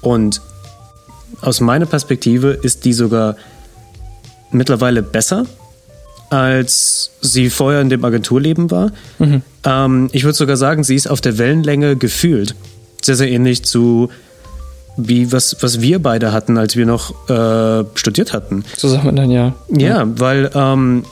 Und 0.00 0.40
aus 1.40 1.60
meiner 1.60 1.86
Perspektive 1.86 2.50
ist 2.50 2.84
die 2.84 2.92
sogar 2.92 3.36
mittlerweile 4.50 5.02
besser, 5.02 5.46
als 6.30 7.12
sie 7.20 7.48
vorher 7.48 7.80
in 7.80 7.88
dem 7.88 8.04
Agenturleben 8.04 8.70
war. 8.70 8.92
Mhm. 9.18 9.42
Ähm, 9.64 10.08
ich 10.12 10.24
würde 10.24 10.36
sogar 10.36 10.56
sagen, 10.56 10.84
sie 10.84 10.94
ist 10.94 11.08
auf 11.08 11.20
der 11.20 11.38
Wellenlänge 11.38 11.96
gefühlt. 11.96 12.54
Sehr, 13.02 13.16
sehr 13.16 13.30
ähnlich 13.30 13.62
zu 13.64 14.10
wie 14.96 15.30
was, 15.30 15.56
was 15.60 15.80
wir 15.80 16.02
beide 16.02 16.32
hatten, 16.32 16.58
als 16.58 16.74
wir 16.74 16.84
noch 16.84 17.30
äh, 17.30 17.84
studiert 17.94 18.32
hatten. 18.32 18.64
So 18.76 18.88
sagt 18.88 19.04
man 19.04 19.14
dann 19.14 19.30
ja. 19.30 19.54
Ja, 19.68 20.04
weil, 20.18 20.50
ähm, 20.54 21.04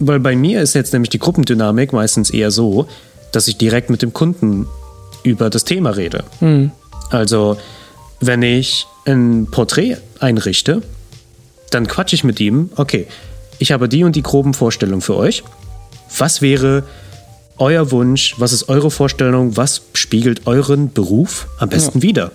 weil 0.00 0.18
bei 0.18 0.34
mir 0.34 0.60
ist 0.60 0.74
jetzt 0.74 0.92
nämlich 0.92 1.10
die 1.10 1.20
Gruppendynamik 1.20 1.92
meistens 1.92 2.30
eher 2.30 2.50
so, 2.50 2.88
dass 3.32 3.48
ich 3.48 3.58
direkt 3.58 3.90
mit 3.90 4.02
dem 4.02 4.12
Kunden 4.12 4.66
über 5.22 5.50
das 5.50 5.64
Thema 5.64 5.90
rede. 5.90 6.24
Also, 7.10 7.56
wenn 8.20 8.42
ich 8.42 8.86
ein 9.04 9.48
Porträt 9.50 9.98
einrichte, 10.20 10.82
dann 11.70 11.86
quatsche 11.86 12.16
ich 12.16 12.24
mit 12.24 12.40
ihm, 12.40 12.70
okay, 12.76 13.06
ich 13.58 13.72
habe 13.72 13.88
die 13.88 14.04
und 14.04 14.16
die 14.16 14.22
groben 14.22 14.54
Vorstellungen 14.54 15.02
für 15.02 15.16
euch. 15.16 15.42
Was 16.16 16.42
wäre 16.42 16.84
euer 17.58 17.90
Wunsch? 17.90 18.34
Was 18.38 18.52
ist 18.52 18.68
eure 18.68 18.90
Vorstellung? 18.90 19.56
Was 19.56 19.82
spiegelt 19.94 20.46
euren 20.46 20.92
Beruf 20.92 21.48
am 21.58 21.68
besten 21.68 22.02
wider? 22.02 22.32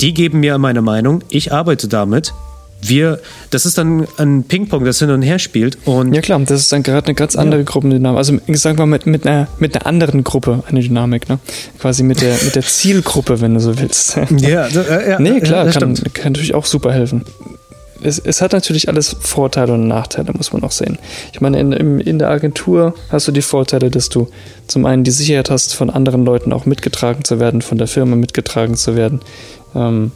Die 0.00 0.14
geben 0.14 0.40
mir 0.40 0.58
meine 0.58 0.82
Meinung, 0.82 1.22
ich 1.28 1.52
arbeite 1.52 1.88
damit. 1.88 2.32
Wir, 2.82 3.20
das 3.50 3.66
ist 3.66 3.78
dann 3.78 4.06
ein 4.16 4.44
Ping-Pong, 4.44 4.84
das 4.84 4.98
hin 4.98 5.10
und 5.10 5.22
her 5.22 5.38
spielt. 5.38 5.78
Und 5.84 6.14
Ja 6.14 6.20
klar, 6.20 6.40
das 6.40 6.60
ist 6.60 6.72
dann 6.72 6.82
gerade 6.82 7.06
eine 7.06 7.14
ganz 7.14 7.36
andere 7.36 7.64
Gruppendynamik. 7.64 8.18
Also 8.18 8.38
sagen 8.48 8.78
wir 8.78 8.86
mal 8.86 8.98
mit, 8.98 9.06
mit, 9.06 9.26
einer, 9.26 9.48
mit 9.58 9.74
einer 9.76 9.86
anderen 9.86 10.24
Gruppe 10.24 10.62
eine 10.66 10.80
Dynamik, 10.80 11.28
ne? 11.28 11.38
Quasi 11.78 12.02
mit 12.02 12.20
der, 12.20 12.36
mit 12.42 12.54
der 12.54 12.62
Zielgruppe, 12.62 13.40
wenn 13.40 13.54
du 13.54 13.60
so 13.60 13.78
willst. 13.78 14.16
ja, 14.38 14.66
äh, 14.66 15.10
ja, 15.10 15.18
Nee, 15.20 15.40
klar, 15.40 15.64
das 15.64 15.78
kann, 15.78 15.94
kann 16.14 16.32
natürlich 16.32 16.54
auch 16.54 16.64
super 16.64 16.92
helfen. 16.92 17.24
Es, 18.02 18.18
es 18.18 18.40
hat 18.40 18.52
natürlich 18.52 18.88
alles 18.88 19.14
Vorteile 19.20 19.74
und 19.74 19.86
Nachteile, 19.86 20.32
muss 20.32 20.52
man 20.52 20.62
auch 20.62 20.70
sehen. 20.70 20.98
Ich 21.32 21.40
meine, 21.40 21.60
in, 21.60 22.00
in 22.00 22.18
der 22.18 22.30
Agentur 22.30 22.94
hast 23.10 23.28
du 23.28 23.32
die 23.32 23.42
Vorteile, 23.42 23.90
dass 23.90 24.08
du 24.08 24.28
zum 24.66 24.86
einen 24.86 25.04
die 25.04 25.10
Sicherheit 25.10 25.50
hast, 25.50 25.74
von 25.74 25.90
anderen 25.90 26.24
Leuten 26.24 26.52
auch 26.52 26.64
mitgetragen 26.64 27.24
zu 27.24 27.40
werden, 27.40 27.60
von 27.60 27.76
der 27.76 27.88
Firma 27.88 28.16
mitgetragen 28.16 28.74
zu 28.76 28.96
werden. 28.96 29.20
Ähm, 29.74 30.12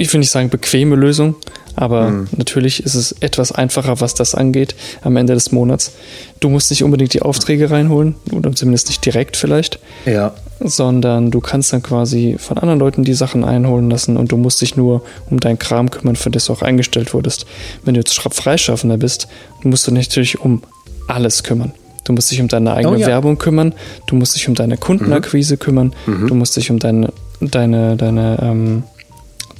ich 0.00 0.10
will 0.14 0.20
nicht 0.20 0.30
sagen 0.30 0.48
bequeme 0.48 0.96
Lösung, 0.96 1.36
aber 1.76 2.26
natürlich 2.34 2.82
ist 2.82 2.94
es 2.94 3.12
etwas 3.20 3.52
einfacher, 3.52 4.00
was 4.00 4.14
das 4.14 4.34
angeht 4.34 4.74
am 5.02 5.16
Ende 5.16 5.34
des 5.34 5.52
Monats. 5.52 5.92
Du 6.40 6.48
musst 6.48 6.70
nicht 6.70 6.82
unbedingt 6.82 7.12
die 7.12 7.20
Aufträge 7.20 7.70
reinholen, 7.70 8.14
oder 8.32 8.50
zumindest 8.54 8.88
nicht 8.88 9.04
direkt 9.04 9.36
vielleicht 9.36 9.78
Ja, 10.06 10.32
sondern 10.58 11.30
du 11.30 11.40
kannst 11.40 11.74
dann 11.74 11.82
quasi 11.82 12.36
von 12.38 12.56
anderen 12.56 12.80
Leuten 12.80 13.04
die 13.04 13.12
Sachen 13.12 13.44
einholen 13.44 13.90
lassen 13.90 14.16
und 14.16 14.32
du 14.32 14.38
musst 14.38 14.62
dich 14.62 14.74
nur 14.74 15.02
um 15.28 15.38
deinen 15.38 15.58
Kram 15.58 15.90
kümmern, 15.90 16.16
für 16.16 16.30
das 16.30 16.46
du 16.46 16.54
auch 16.54 16.62
eingestellt 16.62 17.12
wurdest. 17.12 17.44
Wenn 17.84 17.92
du 17.92 18.00
jetzt 18.00 18.18
Freischaffender 18.18 18.96
bist, 18.96 19.28
musst 19.64 19.86
du 19.86 19.90
dich 19.90 20.08
natürlich 20.08 20.40
um 20.40 20.62
alles 21.08 21.42
kümmern. 21.42 21.72
Du 22.04 22.14
musst 22.14 22.30
dich 22.30 22.40
um 22.40 22.48
deine 22.48 22.72
eigene 22.72 22.96
Oh 22.96 23.00
ja. 23.00 23.06
Werbung 23.06 23.36
kümmern, 23.36 23.74
du 24.06 24.16
musst 24.16 24.34
dich 24.34 24.48
um 24.48 24.54
deine 24.54 24.78
Kundenakquise 24.78 25.58
kümmern, 25.58 25.94
du 26.06 26.34
musst 26.34 26.56
dich 26.56 26.70
um 26.70 26.78
deine, 26.78 27.12
deine, 27.42 27.96
deine, 27.96 28.38
ähm, 28.42 28.82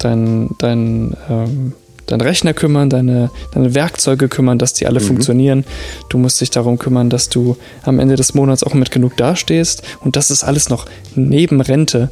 dein, 0.00 0.50
dein, 0.58 1.16
ähm, 1.28 1.72
deinen 2.06 2.20
Rechner 2.20 2.54
kümmern, 2.54 2.90
deine, 2.90 3.30
deine 3.52 3.74
Werkzeuge 3.74 4.28
kümmern, 4.28 4.58
dass 4.58 4.74
die 4.74 4.86
alle 4.86 5.00
funktionieren. 5.00 5.64
Du 6.08 6.18
musst 6.18 6.40
dich 6.40 6.50
darum 6.50 6.78
kümmern, 6.78 7.08
dass 7.08 7.28
du 7.28 7.56
am 7.84 8.00
Ende 8.00 8.16
des 8.16 8.34
Monats 8.34 8.64
auch 8.64 8.74
mit 8.74 8.90
genug 8.90 9.16
dastehst. 9.16 9.82
Und 10.00 10.16
das 10.16 10.30
ist 10.30 10.42
alles 10.42 10.68
noch 10.68 10.86
neben 11.14 11.60
Rente, 11.60 12.10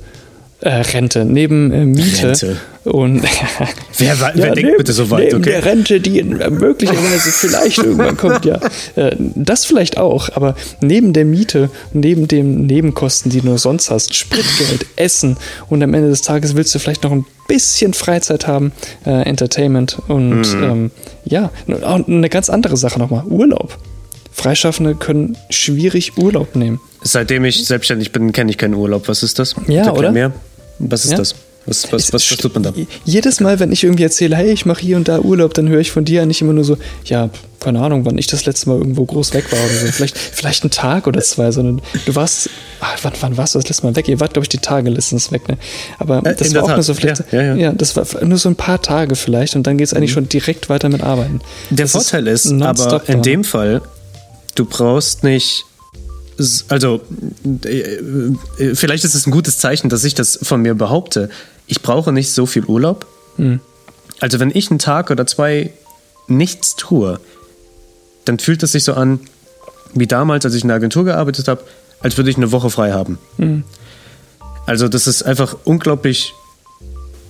äh, 0.60 0.70
Rente, 0.70 1.24
neben 1.24 1.72
äh, 1.72 1.84
Miete. 1.84 2.28
Rente. 2.28 2.56
Und 2.84 3.22
Wer, 3.98 4.18
wer 4.18 4.30
denkt 4.54 4.56
neben, 4.56 4.76
bitte 4.78 4.92
so 4.92 5.10
weit, 5.10 5.24
neben 5.26 5.38
okay? 5.38 5.50
der 5.50 5.64
Rente, 5.66 6.00
die 6.00 6.18
in- 6.20 6.40
äh, 6.40 6.48
möglicherweise 6.50 7.30
vielleicht 7.30 7.78
irgendwann 7.78 8.16
kommt, 8.16 8.44
ja. 8.44 8.58
Äh, 8.96 9.14
Das 9.34 9.64
vielleicht 9.66 9.98
auch, 9.98 10.30
aber 10.34 10.54
neben 10.80 11.12
der 11.12 11.24
Miete, 11.26 11.68
neben 11.92 12.28
den 12.28 12.66
Nebenkosten, 12.66 13.30
die 13.30 13.40
du 13.42 13.56
sonst 13.58 13.90
hast, 13.90 14.14
Spritgeld, 14.14 14.86
Essen 14.96 15.36
und 15.68 15.82
am 15.82 15.92
Ende 15.94 16.08
des 16.08 16.22
Tages 16.22 16.56
willst 16.56 16.74
du 16.74 16.78
vielleicht 16.78 17.02
noch 17.02 17.12
ein 17.12 17.26
bisschen 17.46 17.92
Freizeit 17.94 18.46
haben, 18.46 18.72
äh, 19.04 19.10
Entertainment 19.22 19.98
und 20.08 20.40
Mhm. 20.54 20.62
ähm, 20.62 20.90
ja, 21.24 21.50
und 21.66 22.08
eine 22.08 22.28
ganz 22.30 22.48
andere 22.48 22.76
Sache 22.78 22.98
nochmal, 22.98 23.24
Urlaub. 23.24 23.76
Freischaffende 24.38 24.94
können 24.94 25.36
schwierig 25.50 26.16
Urlaub 26.16 26.54
nehmen. 26.54 26.80
Seitdem 27.02 27.44
ich 27.44 27.64
selbstständig 27.66 28.12
bin, 28.12 28.32
kenne 28.32 28.50
ich 28.50 28.58
keinen 28.58 28.74
Urlaub. 28.74 29.08
Was 29.08 29.22
ist 29.22 29.38
das? 29.38 29.54
Ja, 29.66 29.78
Erklär 29.84 29.94
oder? 29.98 30.12
Mehr. 30.12 30.32
Was 30.78 31.04
ist 31.04 31.10
Ja. 31.12 31.16
das? 31.18 31.34
Was, 31.66 31.92
was, 31.92 32.12
was, 32.14 32.30
was 32.30 32.38
tut 32.38 32.54
man 32.54 32.62
da? 32.62 32.72
Jedes 33.04 33.40
Mal, 33.40 33.60
wenn 33.60 33.70
ich 33.72 33.84
irgendwie 33.84 34.04
erzähle, 34.04 34.36
hey, 34.36 34.50
ich 34.52 34.64
mache 34.64 34.80
hier 34.80 34.96
und 34.96 35.06
da 35.06 35.18
Urlaub, 35.18 35.52
dann 35.52 35.68
höre 35.68 35.80
ich 35.80 35.90
von 35.90 36.02
dir 36.06 36.24
nicht 36.24 36.40
immer 36.40 36.54
nur 36.54 36.64
so, 36.64 36.78
ja, 37.04 37.28
keine 37.60 37.80
Ahnung, 37.82 38.06
wann 38.06 38.16
ich 38.16 38.26
das 38.26 38.46
letzte 38.46 38.70
Mal 38.70 38.78
irgendwo 38.78 39.04
groß 39.04 39.34
weg 39.34 39.52
war 39.52 39.58
oder 39.58 39.74
so. 39.74 39.86
Vielleicht, 39.92 40.16
vielleicht 40.32 40.64
ein 40.64 40.70
Tag 40.70 41.06
oder 41.06 41.20
zwei, 41.20 41.50
sondern 41.50 41.82
du 42.06 42.14
warst, 42.14 42.48
ach, 42.80 42.96
wann, 43.02 43.12
wann 43.20 43.36
warst 43.36 43.54
du 43.54 43.58
das 43.58 43.68
letzte 43.68 43.84
Mal 43.84 43.96
weg? 43.96 44.08
Ihr 44.08 44.18
wart, 44.18 44.32
glaube 44.32 44.44
ich, 44.44 44.48
die 44.48 44.58
Tage 44.58 44.88
letztens 44.88 45.30
weg, 45.30 45.46
ne? 45.46 45.58
Aber 45.98 46.24
Äh, 46.24 46.36
das 46.36 46.54
war 46.54 46.62
auch 46.62 46.68
Tat. 46.68 46.76
nur 46.76 46.84
so 46.84 46.94
vielleicht, 46.94 47.24
Ja, 47.32 47.42
ja, 47.42 47.54
ja. 47.54 47.72
das 47.72 47.96
war 47.96 48.06
nur 48.24 48.38
so 48.38 48.48
ein 48.48 48.56
paar 48.56 48.80
Tage 48.80 49.14
vielleicht 49.14 49.54
und 49.54 49.66
dann 49.66 49.76
geht 49.76 49.88
es 49.88 49.92
eigentlich 49.92 50.12
schon 50.12 50.26
direkt 50.28 50.70
weiter 50.70 50.88
mit 50.88 51.02
Arbeiten. 51.02 51.40
Der 51.68 51.84
Das 51.84 51.92
Vorteil 51.92 52.28
ist, 52.28 52.46
nonstop 52.46 53.02
aber 53.02 53.08
in 53.10 53.20
dem 53.20 53.44
Fall, 53.44 53.82
du 54.58 54.64
brauchst 54.64 55.24
nicht. 55.24 55.64
Also, 56.68 57.00
äh, 57.64 57.68
äh, 57.68 58.74
vielleicht 58.74 59.04
ist 59.04 59.14
es 59.14 59.26
ein 59.26 59.32
gutes 59.32 59.58
Zeichen, 59.58 59.88
dass 59.88 60.04
ich 60.04 60.14
das 60.14 60.38
von 60.40 60.62
mir 60.62 60.74
behaupte. 60.74 61.30
Ich 61.66 61.82
brauche 61.82 62.12
nicht 62.12 62.32
so 62.32 62.46
viel 62.46 62.64
Urlaub. 62.64 63.06
Hm. 63.36 63.60
Also, 64.20 64.38
wenn 64.38 64.50
ich 64.54 64.70
einen 64.70 64.78
Tag 64.78 65.10
oder 65.10 65.26
zwei 65.26 65.72
nichts 66.28 66.76
tue, 66.76 67.18
dann 68.24 68.38
fühlt 68.38 68.62
es 68.62 68.72
sich 68.72 68.84
so 68.84 68.94
an, 68.94 69.20
wie 69.94 70.06
damals, 70.06 70.44
als 70.44 70.54
ich 70.54 70.62
in 70.62 70.68
der 70.68 70.76
Agentur 70.76 71.04
gearbeitet 71.04 71.48
habe, 71.48 71.64
als 72.00 72.16
würde 72.16 72.30
ich 72.30 72.36
eine 72.36 72.52
Woche 72.52 72.70
frei 72.70 72.92
haben. 72.92 73.18
Hm. 73.36 73.64
Also, 74.66 74.88
das 74.88 75.06
ist 75.06 75.22
einfach 75.24 75.56
unglaublich 75.64 76.34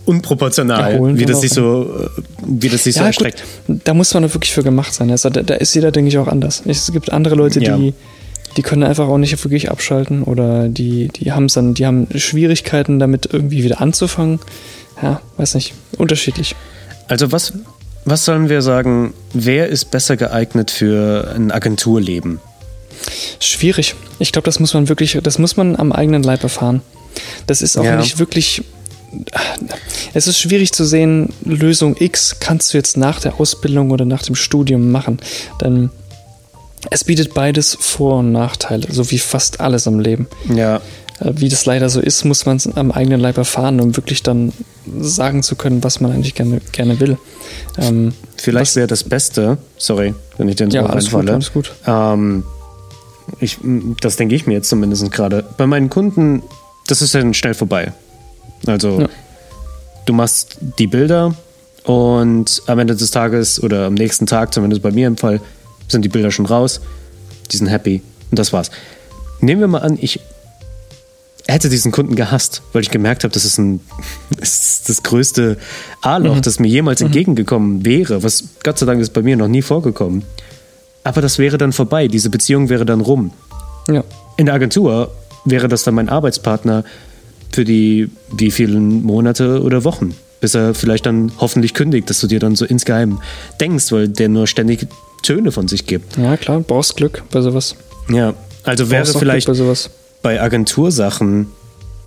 unproportional, 0.09 1.17
wie 1.19 1.25
das 1.27 1.41
sich 1.43 1.51
so, 1.53 2.09
wie 2.47 2.69
das 2.69 2.85
sich 2.85 2.95
so 2.95 3.01
Ja, 3.01 3.07
gut, 3.07 3.21
erstreckt. 3.23 3.45
da 3.85 3.95
muss 3.95 4.13
man 4.15 4.23
wirklich 4.33 4.53
für 4.53 4.63
gemacht 4.63 4.93
sein. 4.95 5.11
Also, 5.11 5.31
da, 5.31 5.43
da 5.43 5.55
ist 5.55 5.75
jeder, 5.75 5.91
denke 5.93 6.09
ich, 6.09 6.19
auch 6.19 6.29
anders. 6.29 6.63
Es 6.67 6.91
gibt 6.93 7.13
andere 7.13 7.35
Leute, 7.35 7.61
Ja. 7.63 7.77
die, 7.77 7.95
die 8.57 8.63
können 8.63 8.83
einfach 8.83 9.07
auch 9.09 9.19
nicht 9.19 9.43
wirklich 9.45 9.71
abschalten 9.71 10.23
oder 10.23 10.69
die, 10.69 11.09
die 11.09 11.33
haben 11.33 11.49
dann, 11.49 11.75
die 11.75 11.87
haben 11.87 12.09
Schwierigkeiten 12.15 12.99
damit 12.99 13.29
irgendwie 13.33 13.63
wieder 13.63 13.81
anzufangen. 13.81 14.41
Ja, 15.03 15.21
weiß 15.37 15.55
nicht. 15.55 15.75
Unterschiedlich. 15.97 16.57
Also 17.07 17.31
was, 17.31 17.53
was 18.05 18.25
sollen 18.25 18.49
wir 18.49 18.63
sagen, 18.63 19.13
wer 19.33 19.69
ist 19.69 19.91
besser 19.91 20.17
geeignet 20.17 20.71
für 20.71 21.33
ein 21.37 21.53
Agenturleben? 21.53 22.41
Schwierig. 23.41 23.95
Ich 24.19 24.33
glaube, 24.33 24.47
das 24.47 24.59
muss 24.59 24.75
man 24.75 24.89
wirklich, 24.89 25.19
das 25.23 25.39
muss 25.39 25.57
man 25.57 25.77
am 25.77 25.93
eigenen 25.93 26.23
Leib 26.23 26.43
erfahren. 26.43 26.83
Das 27.47 27.63
ist 27.63 27.77
auch 27.79 27.85
Ja. 27.85 27.97
nicht 27.97 28.19
wirklich. 28.19 28.63
Es 30.15 30.27
ist 30.27 30.39
schwierig 30.39 30.73
zu 30.73 30.85
sehen, 30.85 31.31
Lösung 31.45 31.97
X 31.99 32.37
kannst 32.41 32.73
du 32.73 32.79
jetzt 32.79 32.97
nach 32.97 33.21
der 33.21 33.41
Ausbildung 33.41 33.91
oder 33.91 34.05
nach 34.05 34.23
dem 34.23 34.35
Studium 34.35 34.91
machen. 34.91 35.19
Denn 35.61 35.91
es 36.91 37.05
bietet 37.05 37.35
beides 37.35 37.77
Vor- 37.81 38.19
und 38.19 38.33
Nachteile, 38.33 38.87
so 38.91 39.11
wie 39.11 39.19
fast 39.19 39.61
alles 39.61 39.87
im 39.87 40.01
Leben. 40.01 40.27
Ja, 40.55 40.81
Äh, 41.21 41.33
Wie 41.35 41.49
das 41.49 41.67
leider 41.67 41.89
so 41.89 42.01
ist, 42.01 42.25
muss 42.25 42.47
man 42.47 42.59
es 42.59 42.69
am 42.77 42.93
eigenen 42.93 43.19
Leib 43.21 43.39
erfahren, 43.39 43.81
um 43.81 43.97
wirklich 43.97 44.23
dann 44.23 44.53
sagen 45.01 45.43
zu 45.43 45.57
können, 45.57 45.83
was 45.83 45.99
man 46.01 46.13
eigentlich 46.13 46.37
gerne, 46.37 46.61
gerne 46.71 47.01
will. 47.01 47.19
Ähm, 47.77 48.13
vielleicht 48.37 48.77
wäre 48.77 48.87
das 48.87 49.03
Beste, 49.03 49.59
sorry, 49.79 50.15
wenn 50.37 50.49
ich 50.49 50.55
den 50.55 50.71
so 50.71 50.77
ja, 50.77 50.87
alles 50.87 51.11
gut, 51.11 51.29
alles 51.29 51.53
gut. 51.53 51.73
Ähm, 51.89 52.45
ich, 53.41 53.59
das 54.01 54.15
denke 54.15 54.37
ich 54.37 54.47
mir 54.47 54.55
jetzt 54.55 54.69
zumindest 54.69 55.11
gerade. 55.11 55.45
Bei 55.57 55.67
meinen 55.67 55.91
Kunden, 55.91 56.43
das 56.87 57.03
ist 57.03 57.17
dann 57.17 57.35
schnell 57.35 57.55
vorbei. 57.55 57.93
Also, 58.67 59.01
Ja. 59.01 59.09
du 60.07 60.13
machst 60.13 60.59
die 60.79 60.87
Bilder 60.87 61.35
und 61.85 62.63
am 62.67 62.79
Ende 62.79 62.95
des 62.97 63.11
Tages 63.11 63.63
oder 63.63 63.87
am 63.87 63.95
nächsten 63.95 64.27
Tag, 64.27 64.53
zumindest 64.53 64.83
bei 64.83 64.91
mir 64.91 65.07
im 65.07 65.17
Fall, 65.17 65.41
sind 65.89 66.05
die 66.05 66.09
Bilder 66.09 66.31
schon 66.31 66.47
raus. 66.47 66.81
Die 67.51 67.57
sind 67.57 67.69
happy 67.69 68.03
und 68.31 68.39
das 68.39 68.53
war's. 68.53 68.71
Nehmen 69.41 69.61
wir 69.61 69.69
mal 69.69 69.79
an, 69.79 69.97
ich 70.01 70.21
hätte 71.47 71.71
diesen 71.71 71.93
Kunden 71.93 72.15
gehasst, 72.15 72.61
weil 72.75 72.83
ich 72.83 72.91
gemerkt 72.91 73.25
habe, 73.25 73.33
das 73.33 73.45
ist, 73.47 73.59
ein, 73.59 73.81
das, 74.39 74.81
ist 74.81 74.89
das 74.89 75.03
größte 75.03 75.57
A-Loch, 76.03 76.41
das 76.41 76.59
mir 76.59 76.69
jemals 76.69 77.01
entgegengekommen 77.01 77.85
wäre. 77.87 78.23
Was 78.23 78.45
Gott 78.63 78.79
sei 78.79 78.85
Dank 78.87 79.01
ist 79.01 79.15
bei 79.15 79.23
mir 79.23 79.37
noch 79.37 79.49
nie 79.49 79.63
vorgekommen. 79.63 80.25
Aber 81.05 81.23
das 81.23 81.39
wäre 81.39 81.57
dann 81.57 81.73
vorbei, 81.73 82.07
diese 82.09 82.29
Beziehung 82.29 82.69
wäre 82.69 82.85
dann 82.85 83.01
rum. 83.01 83.31
Ja. 83.89 84.05
In 84.37 84.45
der 84.45 84.55
Agentur 84.55 85.11
wäre 85.47 85.69
das 85.69 85.85
dann 85.85 85.95
mein 85.95 86.11
Arbeitspartner 86.11 86.85
für 87.53 87.65
die 87.65 88.09
wie 88.31 88.51
vielen 88.51 89.03
Monate 89.03 89.63
oder 89.63 89.85
Wochen, 89.85 90.15
bis 90.41 90.55
er 90.55 90.75
vielleicht 90.75 91.07
dann 91.07 91.33
hoffentlich 91.39 91.75
kündigt, 91.75 92.11
dass 92.11 92.21
du 92.21 92.27
dir 92.27 92.41
dann 92.41 92.57
so 92.57 92.65
insgeheim 92.65 93.21
denkst, 93.61 93.91
weil 93.93 94.09
der 94.09 94.29
nur 94.29 94.47
ständig 94.47 94.87
Töne 95.23 95.51
von 95.51 95.67
sich 95.67 95.87
gibt. 95.87 96.17
ja, 96.17 96.37
klar, 96.37 96.61
brauchst 96.61 96.97
Glück 96.97 97.25
bei 97.31 97.41
sowas. 97.41 97.75
Ja, 98.09 98.35
also 98.63 98.91
wäre 98.91 99.07
vielleicht 99.07 99.47
bei 99.47 99.55
sowas. 99.55 99.91
bei 100.23 100.41
Agentursachen, 100.41 101.49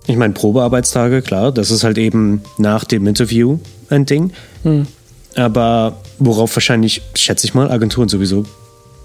ich 0.06 0.16
meine 0.16 0.32
Probearbeitstage, 0.32 1.22
klar, 1.22 1.52
das 1.52 1.70
ist 1.70 1.84
halt 1.84 1.98
eben 1.98 2.42
nach 2.58 2.84
dem 2.84 3.06
Interview 3.06 3.58
ein 3.90 4.06
Ding. 4.06 4.32
Aber 5.34 5.96
worauf 6.18 6.54
wahrscheinlich, 6.56 7.02
schätze 7.14 7.46
ich 7.46 7.54
mal, 7.54 7.70
Agenturen 7.70 8.08
sowieso 8.08 8.44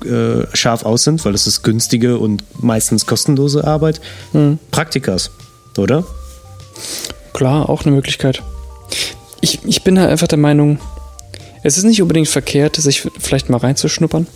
äh, 0.05 0.45
scharf 0.53 0.85
aus 0.85 1.03
sind, 1.03 1.23
weil 1.25 1.33
es 1.33 1.47
ist 1.47 1.63
günstige 1.63 2.17
und 2.17 2.43
meistens 2.61 3.05
kostenlose 3.05 3.65
Arbeit. 3.65 4.01
Praktikas, 4.71 5.31
oder? 5.77 6.03
Klar, 7.33 7.69
auch 7.69 7.85
eine 7.85 7.95
Möglichkeit. 7.95 8.41
Ich, 9.41 9.59
ich 9.65 9.83
bin 9.83 9.99
halt 9.99 10.09
einfach 10.09 10.27
der 10.27 10.37
Meinung, 10.37 10.79
es 11.63 11.77
ist 11.77 11.83
nicht 11.83 12.01
unbedingt 12.01 12.27
verkehrt, 12.27 12.75
sich 12.75 13.07
vielleicht 13.19 13.49
mal 13.49 13.57
reinzuschnuppern. 13.57 14.27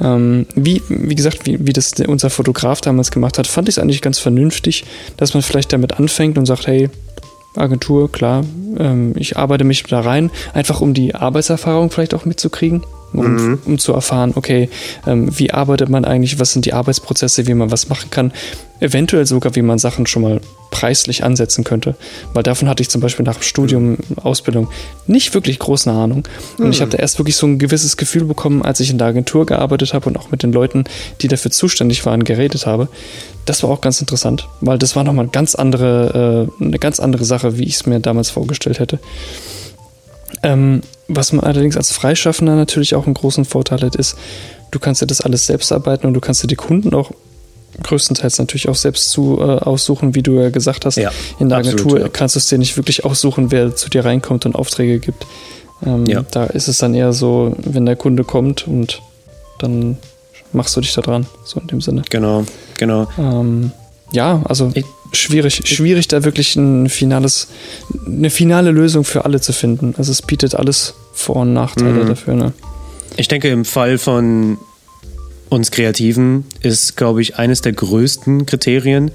Ähm, 0.00 0.46
wie, 0.54 0.82
wie 0.88 1.14
gesagt, 1.14 1.46
wie, 1.46 1.58
wie 1.66 1.72
das 1.72 1.92
unser 2.06 2.30
Fotograf 2.30 2.80
damals 2.80 3.10
gemacht 3.10 3.38
hat, 3.38 3.46
fand 3.46 3.68
ich 3.68 3.76
es 3.76 3.78
eigentlich 3.78 4.02
ganz 4.02 4.18
vernünftig, 4.18 4.84
dass 5.16 5.34
man 5.34 5.42
vielleicht 5.42 5.72
damit 5.72 5.98
anfängt 5.98 6.38
und 6.38 6.46
sagt, 6.46 6.66
hey, 6.66 6.88
Agentur, 7.56 8.10
klar, 8.10 8.44
ähm, 8.78 9.12
ich 9.16 9.36
arbeite 9.36 9.64
mich 9.64 9.82
da 9.82 10.00
rein, 10.00 10.30
einfach 10.54 10.80
um 10.80 10.94
die 10.94 11.14
Arbeitserfahrung 11.14 11.90
vielleicht 11.90 12.14
auch 12.14 12.24
mitzukriegen 12.24 12.84
um, 13.12 13.34
mhm. 13.34 13.58
um 13.64 13.78
zu 13.78 13.92
erfahren, 13.92 14.32
okay, 14.36 14.68
ähm, 15.06 15.36
wie 15.36 15.52
arbeitet 15.52 15.88
man 15.88 16.04
eigentlich, 16.04 16.38
was 16.38 16.52
sind 16.52 16.64
die 16.66 16.72
Arbeitsprozesse, 16.72 17.46
wie 17.46 17.54
man 17.54 17.70
was 17.70 17.88
machen 17.88 18.10
kann, 18.10 18.32
eventuell 18.78 19.26
sogar, 19.26 19.54
wie 19.56 19.62
man 19.62 19.78
Sachen 19.78 20.06
schon 20.06 20.22
mal 20.22 20.40
preislich 20.80 21.24
ansetzen 21.24 21.62
könnte, 21.62 21.94
weil 22.32 22.42
davon 22.42 22.68
hatte 22.68 22.82
ich 22.82 22.88
zum 22.88 23.02
Beispiel 23.02 23.24
nach 23.24 23.36
dem 23.36 23.42
Studium, 23.42 23.98
Ausbildung 24.16 24.68
nicht 25.06 25.34
wirklich 25.34 25.58
große 25.58 25.90
Ahnung 25.90 26.26
und 26.56 26.64
mhm. 26.64 26.70
ich 26.70 26.80
habe 26.80 26.90
da 26.90 26.96
erst 26.96 27.18
wirklich 27.18 27.36
so 27.36 27.46
ein 27.46 27.58
gewisses 27.58 27.98
Gefühl 27.98 28.24
bekommen, 28.24 28.62
als 28.62 28.80
ich 28.80 28.90
in 28.90 28.96
der 28.96 29.08
Agentur 29.08 29.44
gearbeitet 29.44 29.92
habe 29.92 30.08
und 30.08 30.18
auch 30.18 30.30
mit 30.30 30.42
den 30.42 30.52
Leuten, 30.52 30.84
die 31.20 31.28
dafür 31.28 31.50
zuständig 31.50 32.06
waren, 32.06 32.24
geredet 32.24 32.64
habe. 32.66 32.88
Das 33.44 33.62
war 33.62 33.70
auch 33.70 33.82
ganz 33.82 34.00
interessant, 34.00 34.48
weil 34.60 34.78
das 34.78 34.96
war 34.96 35.04
nochmal 35.04 35.24
eine 35.24 35.32
ganz 35.32 35.54
andere, 35.54 36.48
äh, 36.60 36.64
eine 36.64 36.78
ganz 36.78 36.98
andere 36.98 37.24
Sache, 37.24 37.58
wie 37.58 37.64
ich 37.64 37.74
es 37.74 37.86
mir 37.86 38.00
damals 38.00 38.30
vorgestellt 38.30 38.78
hätte. 38.78 38.98
Ähm, 40.42 40.80
was 41.08 41.32
man 41.32 41.44
allerdings 41.44 41.76
als 41.76 41.92
Freischaffender 41.92 42.56
natürlich 42.56 42.94
auch 42.94 43.04
einen 43.04 43.14
großen 43.14 43.44
Vorteil 43.44 43.80
hat, 43.82 43.96
ist, 43.96 44.16
du 44.70 44.78
kannst 44.78 45.02
dir 45.02 45.06
das 45.06 45.20
alles 45.20 45.46
selbst 45.46 45.72
arbeiten 45.72 46.06
und 46.06 46.14
du 46.14 46.20
kannst 46.20 46.42
dir 46.42 46.46
die 46.46 46.56
Kunden 46.56 46.94
auch 46.94 47.10
größtenteils 47.82 48.38
natürlich 48.38 48.68
auch 48.68 48.74
selbst 48.74 49.10
zu 49.10 49.38
äh, 49.40 49.42
aussuchen, 49.42 50.14
wie 50.14 50.22
du 50.22 50.40
ja 50.40 50.50
gesagt 50.50 50.86
hast. 50.86 50.96
Ja, 50.96 51.10
in 51.38 51.48
der 51.48 51.58
absolut, 51.58 51.80
Agentur 51.80 52.00
ja. 52.00 52.08
kannst 52.08 52.34
du 52.36 52.38
es 52.38 52.46
dir 52.46 52.58
nicht 52.58 52.76
wirklich 52.76 53.04
aussuchen, 53.04 53.50
wer 53.50 53.74
zu 53.74 53.90
dir 53.90 54.04
reinkommt 54.04 54.46
und 54.46 54.54
Aufträge 54.54 54.98
gibt. 54.98 55.26
Ähm, 55.84 56.06
ja. 56.06 56.24
Da 56.30 56.44
ist 56.44 56.68
es 56.68 56.78
dann 56.78 56.94
eher 56.94 57.12
so, 57.12 57.54
wenn 57.58 57.86
der 57.86 57.96
Kunde 57.96 58.24
kommt 58.24 58.66
und 58.66 59.02
dann 59.58 59.98
machst 60.52 60.76
du 60.76 60.80
dich 60.80 60.92
da 60.94 61.00
dran, 61.00 61.26
so 61.44 61.60
in 61.60 61.66
dem 61.68 61.80
Sinne. 61.80 62.02
Genau, 62.10 62.44
genau. 62.76 63.08
Ähm, 63.18 63.72
ja, 64.12 64.42
also 64.44 64.70
ich, 64.74 64.84
schwierig, 65.12 65.62
schwierig 65.68 66.08
da 66.08 66.24
wirklich 66.24 66.56
ein 66.56 66.88
finales, 66.88 67.48
eine 68.06 68.30
finale 68.30 68.70
Lösung 68.70 69.04
für 69.04 69.24
alle 69.24 69.40
zu 69.40 69.52
finden. 69.52 69.94
Also 69.96 70.10
es 70.12 70.22
bietet 70.22 70.54
alles 70.54 70.94
Vor- 71.12 71.36
und 71.36 71.52
Nachteile 71.52 72.04
mhm. 72.04 72.08
dafür. 72.08 72.34
Ne? 72.34 72.52
Ich 73.16 73.28
denke, 73.28 73.48
im 73.48 73.64
Fall 73.64 73.98
von 73.98 74.58
uns 75.50 75.70
Kreativen 75.70 76.44
ist, 76.62 76.96
glaube 76.96 77.20
ich, 77.20 77.36
eines 77.36 77.60
der 77.60 77.72
größten 77.72 78.46
Kriterien 78.46 79.10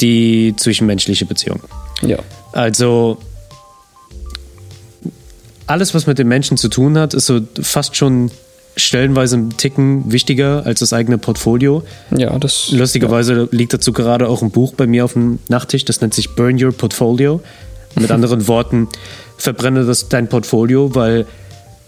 die 0.00 0.54
zwischenmenschliche 0.56 1.24
Beziehung. 1.24 1.60
Ja. 2.02 2.18
Also 2.52 3.18
alles, 5.66 5.94
was 5.94 6.06
mit 6.06 6.18
den 6.18 6.28
Menschen 6.28 6.56
zu 6.56 6.68
tun 6.68 6.98
hat, 6.98 7.14
ist 7.14 7.26
so 7.26 7.40
fast 7.60 7.96
schon 7.96 8.30
stellenweise 8.76 9.36
ein 9.36 9.56
Ticken 9.56 10.10
wichtiger 10.12 10.64
als 10.64 10.80
das 10.80 10.92
eigene 10.92 11.18
Portfolio. 11.18 11.82
Ja, 12.16 12.38
das. 12.38 12.70
Lustigerweise 12.70 13.34
ja. 13.34 13.48
liegt 13.50 13.74
dazu 13.74 13.92
gerade 13.92 14.28
auch 14.28 14.42
ein 14.42 14.50
Buch 14.50 14.74
bei 14.74 14.86
mir 14.86 15.04
auf 15.04 15.14
dem 15.14 15.40
Nachttisch, 15.48 15.84
das 15.84 16.00
nennt 16.00 16.14
sich 16.14 16.34
Burn 16.34 16.62
Your 16.62 16.72
Portfolio. 16.72 17.40
Mit 17.96 18.10
anderen 18.12 18.46
Worten, 18.46 18.88
verbrenne 19.36 19.84
das 19.84 20.08
dein 20.08 20.28
Portfolio, 20.28 20.94
weil 20.94 21.26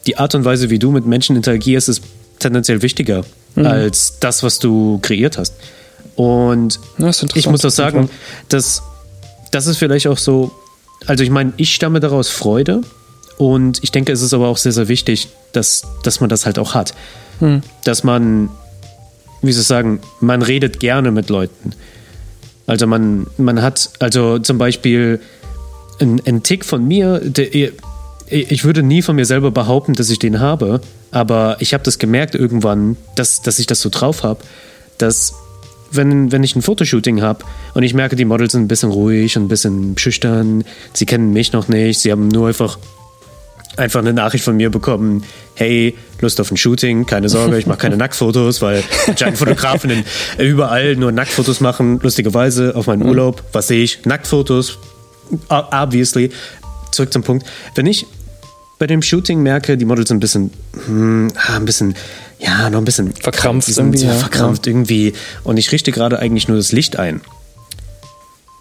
die 0.06 0.16
Art 0.16 0.34
und 0.34 0.44
Weise, 0.44 0.70
wie 0.70 0.78
du 0.78 0.90
mit 0.90 1.06
Menschen 1.06 1.36
interagierst, 1.36 1.88
ist 1.88 2.02
tendenziell 2.40 2.82
wichtiger 2.82 3.24
mhm. 3.54 3.66
als 3.66 4.18
das, 4.18 4.42
was 4.42 4.58
du 4.58 4.98
kreiert 5.02 5.38
hast. 5.38 5.54
Und 6.16 6.80
ich 7.34 7.46
muss 7.46 7.64
auch 7.64 7.70
sagen, 7.70 8.10
dass 8.48 8.82
das 9.50 9.66
ist 9.66 9.78
vielleicht 9.78 10.06
auch 10.06 10.18
so, 10.18 10.52
also 11.06 11.24
ich 11.24 11.30
meine, 11.30 11.52
ich 11.56 11.74
stamme 11.74 12.00
daraus 12.00 12.28
Freude 12.28 12.82
und 13.38 13.82
ich 13.82 13.90
denke, 13.90 14.12
es 14.12 14.22
ist 14.22 14.34
aber 14.34 14.48
auch 14.48 14.58
sehr, 14.58 14.72
sehr 14.72 14.88
wichtig, 14.88 15.28
dass, 15.52 15.82
dass 16.02 16.20
man 16.20 16.28
das 16.28 16.46
halt 16.46 16.58
auch 16.58 16.74
hat. 16.74 16.94
Hm. 17.40 17.62
Dass 17.84 18.04
man, 18.04 18.50
wie 19.42 19.52
soll 19.52 19.62
ich 19.62 19.66
sagen, 19.66 20.00
man 20.20 20.42
redet 20.42 20.78
gerne 20.78 21.10
mit 21.10 21.30
Leuten. 21.30 21.72
Also 22.66 22.86
man, 22.86 23.26
man 23.36 23.62
hat, 23.62 23.90
also 23.98 24.38
zum 24.38 24.58
Beispiel 24.58 25.20
ein, 26.00 26.20
ein 26.26 26.42
Tick 26.42 26.64
von 26.64 26.86
mir, 26.86 27.20
der, 27.20 27.70
ich 28.30 28.64
würde 28.64 28.82
nie 28.82 29.02
von 29.02 29.16
mir 29.16 29.24
selber 29.24 29.50
behaupten, 29.50 29.94
dass 29.94 30.10
ich 30.10 30.18
den 30.18 30.40
habe, 30.40 30.80
aber 31.10 31.56
ich 31.60 31.74
habe 31.74 31.84
das 31.84 31.98
gemerkt 31.98 32.34
irgendwann, 32.34 32.96
dass, 33.16 33.42
dass 33.42 33.58
ich 33.58 33.66
das 33.66 33.80
so 33.80 33.88
drauf 33.88 34.22
habe, 34.22 34.40
dass 34.98 35.34
wenn, 35.90 36.30
wenn 36.30 36.44
ich 36.44 36.54
ein 36.54 36.62
Fotoshooting 36.62 37.20
habe 37.20 37.44
und 37.74 37.82
ich 37.82 37.94
merke, 37.94 38.16
die 38.16 38.24
Models 38.24 38.52
sind 38.52 38.62
ein 38.62 38.68
bisschen 38.68 38.90
ruhig 38.90 39.36
und 39.36 39.44
ein 39.44 39.48
bisschen 39.48 39.98
schüchtern, 39.98 40.64
sie 40.92 41.06
kennen 41.06 41.32
mich 41.32 41.52
noch 41.52 41.68
nicht, 41.68 41.98
sie 41.98 42.12
haben 42.12 42.28
nur 42.28 42.48
einfach 42.48 42.78
einfach 43.76 44.00
eine 44.00 44.12
Nachricht 44.12 44.44
von 44.44 44.56
mir 44.56 44.70
bekommen, 44.70 45.24
hey, 45.54 45.96
Lust 46.20 46.40
auf 46.40 46.50
ein 46.50 46.56
Shooting, 46.56 47.06
keine 47.06 47.28
Sorge, 47.28 47.58
ich 47.58 47.66
mache 47.66 47.78
keine 47.78 47.96
Nacktfotos, 47.98 48.60
weil 48.62 48.82
anscheinend 49.06 49.38
Fotografen 49.38 50.04
überall 50.38 50.96
nur 50.96 51.12
Nacktfotos 51.12 51.60
machen. 51.60 51.98
Lustigerweise 52.02 52.76
auf 52.76 52.86
meinen 52.86 53.02
mhm. 53.02 53.08
Urlaub, 53.08 53.42
was 53.52 53.68
sehe 53.68 53.82
ich? 53.82 54.04
Nacktfotos, 54.04 54.78
obviously. 55.48 56.30
Zurück 56.90 57.12
zum 57.12 57.22
Punkt. 57.22 57.46
Wenn 57.74 57.86
ich 57.86 58.06
bei 58.80 58.86
dem 58.86 59.02
Shooting 59.02 59.42
merke, 59.42 59.76
die 59.76 59.84
Models 59.84 60.08
sind 60.08 60.16
ein 60.16 60.20
bisschen, 60.20 60.50
hm, 60.86 61.30
ein 61.48 61.64
bisschen, 61.66 61.94
ja, 62.38 62.70
noch 62.70 62.78
ein 62.78 62.86
bisschen 62.86 63.12
verkrampft, 63.12 63.68
irgendwie, 63.68 64.06
ja, 64.06 64.14
verkrampft 64.14 64.66
irgendwie 64.66 65.12
und 65.44 65.58
ich 65.58 65.70
richte 65.70 65.92
gerade 65.92 66.18
eigentlich 66.18 66.48
nur 66.48 66.56
das 66.56 66.72
Licht 66.72 66.98
ein, 66.98 67.20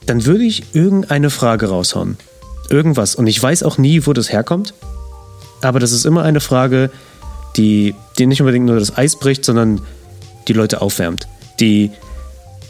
dann 0.05 0.25
würde 0.25 0.43
ich 0.43 0.75
irgendeine 0.75 1.29
Frage 1.29 1.69
raushauen. 1.69 2.17
Irgendwas. 2.69 3.15
Und 3.15 3.27
ich 3.27 3.41
weiß 3.41 3.63
auch 3.63 3.77
nie, 3.77 4.05
wo 4.05 4.13
das 4.13 4.32
herkommt. 4.32 4.73
Aber 5.62 5.79
das 5.79 5.91
ist 5.91 6.05
immer 6.05 6.23
eine 6.23 6.39
Frage, 6.39 6.91
die, 7.55 7.95
die 8.17 8.25
nicht 8.27 8.41
unbedingt 8.41 8.65
nur 8.65 8.77
das 8.77 8.95
Eis 8.95 9.15
bricht, 9.15 9.45
sondern 9.45 9.82
die 10.47 10.53
Leute 10.53 10.82
aufwärmt. 10.82 11.27
Die 11.60 11.91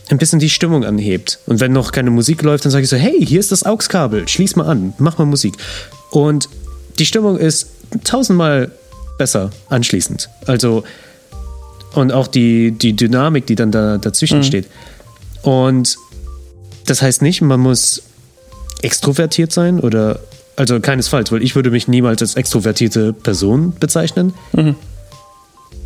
ein 0.10 0.20
bisschen 0.20 0.40
die 0.40 0.50
Stimmung 0.50 0.86
anhebt. 0.86 1.40
Und 1.48 1.60
wenn 1.60 1.74
noch 1.74 1.92
keine 1.92 2.12
Musik 2.12 2.44
läuft, 2.44 2.66
dann 2.66 2.72
sage 2.72 2.84
ich 2.84 2.90
so, 2.90 2.98
hey, 2.98 3.26
hier 3.26 3.40
ist 3.40 3.52
das 3.52 3.64
AUX-Kabel, 3.64 4.28
schließ 4.28 4.56
mal 4.56 4.68
an, 4.68 4.94
mach 5.00 5.18
mal 5.18 5.26
Musik. 5.26 5.56
Und 6.12 6.48
die 7.00 7.06
Stimmung 7.06 7.38
ist 7.38 7.70
tausendmal 8.04 8.72
besser 9.18 9.52
anschließend. 9.70 10.30
Also, 10.46 10.84
und 11.94 12.12
auch 12.12 12.28
die, 12.28 12.72
die 12.72 12.96
Dynamik, 12.96 13.48
die 13.48 13.56
dann 13.56 13.72
da 13.72 13.98
dazwischen 13.98 14.40
mhm. 14.40 14.44
steht. 14.44 14.68
Und 15.42 15.98
das 16.86 17.02
heißt 17.02 17.22
nicht, 17.22 17.42
man 17.42 17.60
muss 17.60 18.04
extrovertiert 18.82 19.52
sein 19.52 19.80
oder 19.80 20.20
also 20.56 20.80
keinesfalls, 20.80 21.32
weil 21.32 21.42
ich 21.42 21.56
würde 21.56 21.72
mich 21.72 21.88
niemals 21.88 22.22
als 22.22 22.36
extrovertierte 22.36 23.14
Person 23.14 23.74
bezeichnen. 23.80 24.34
Mhm. 24.54 24.76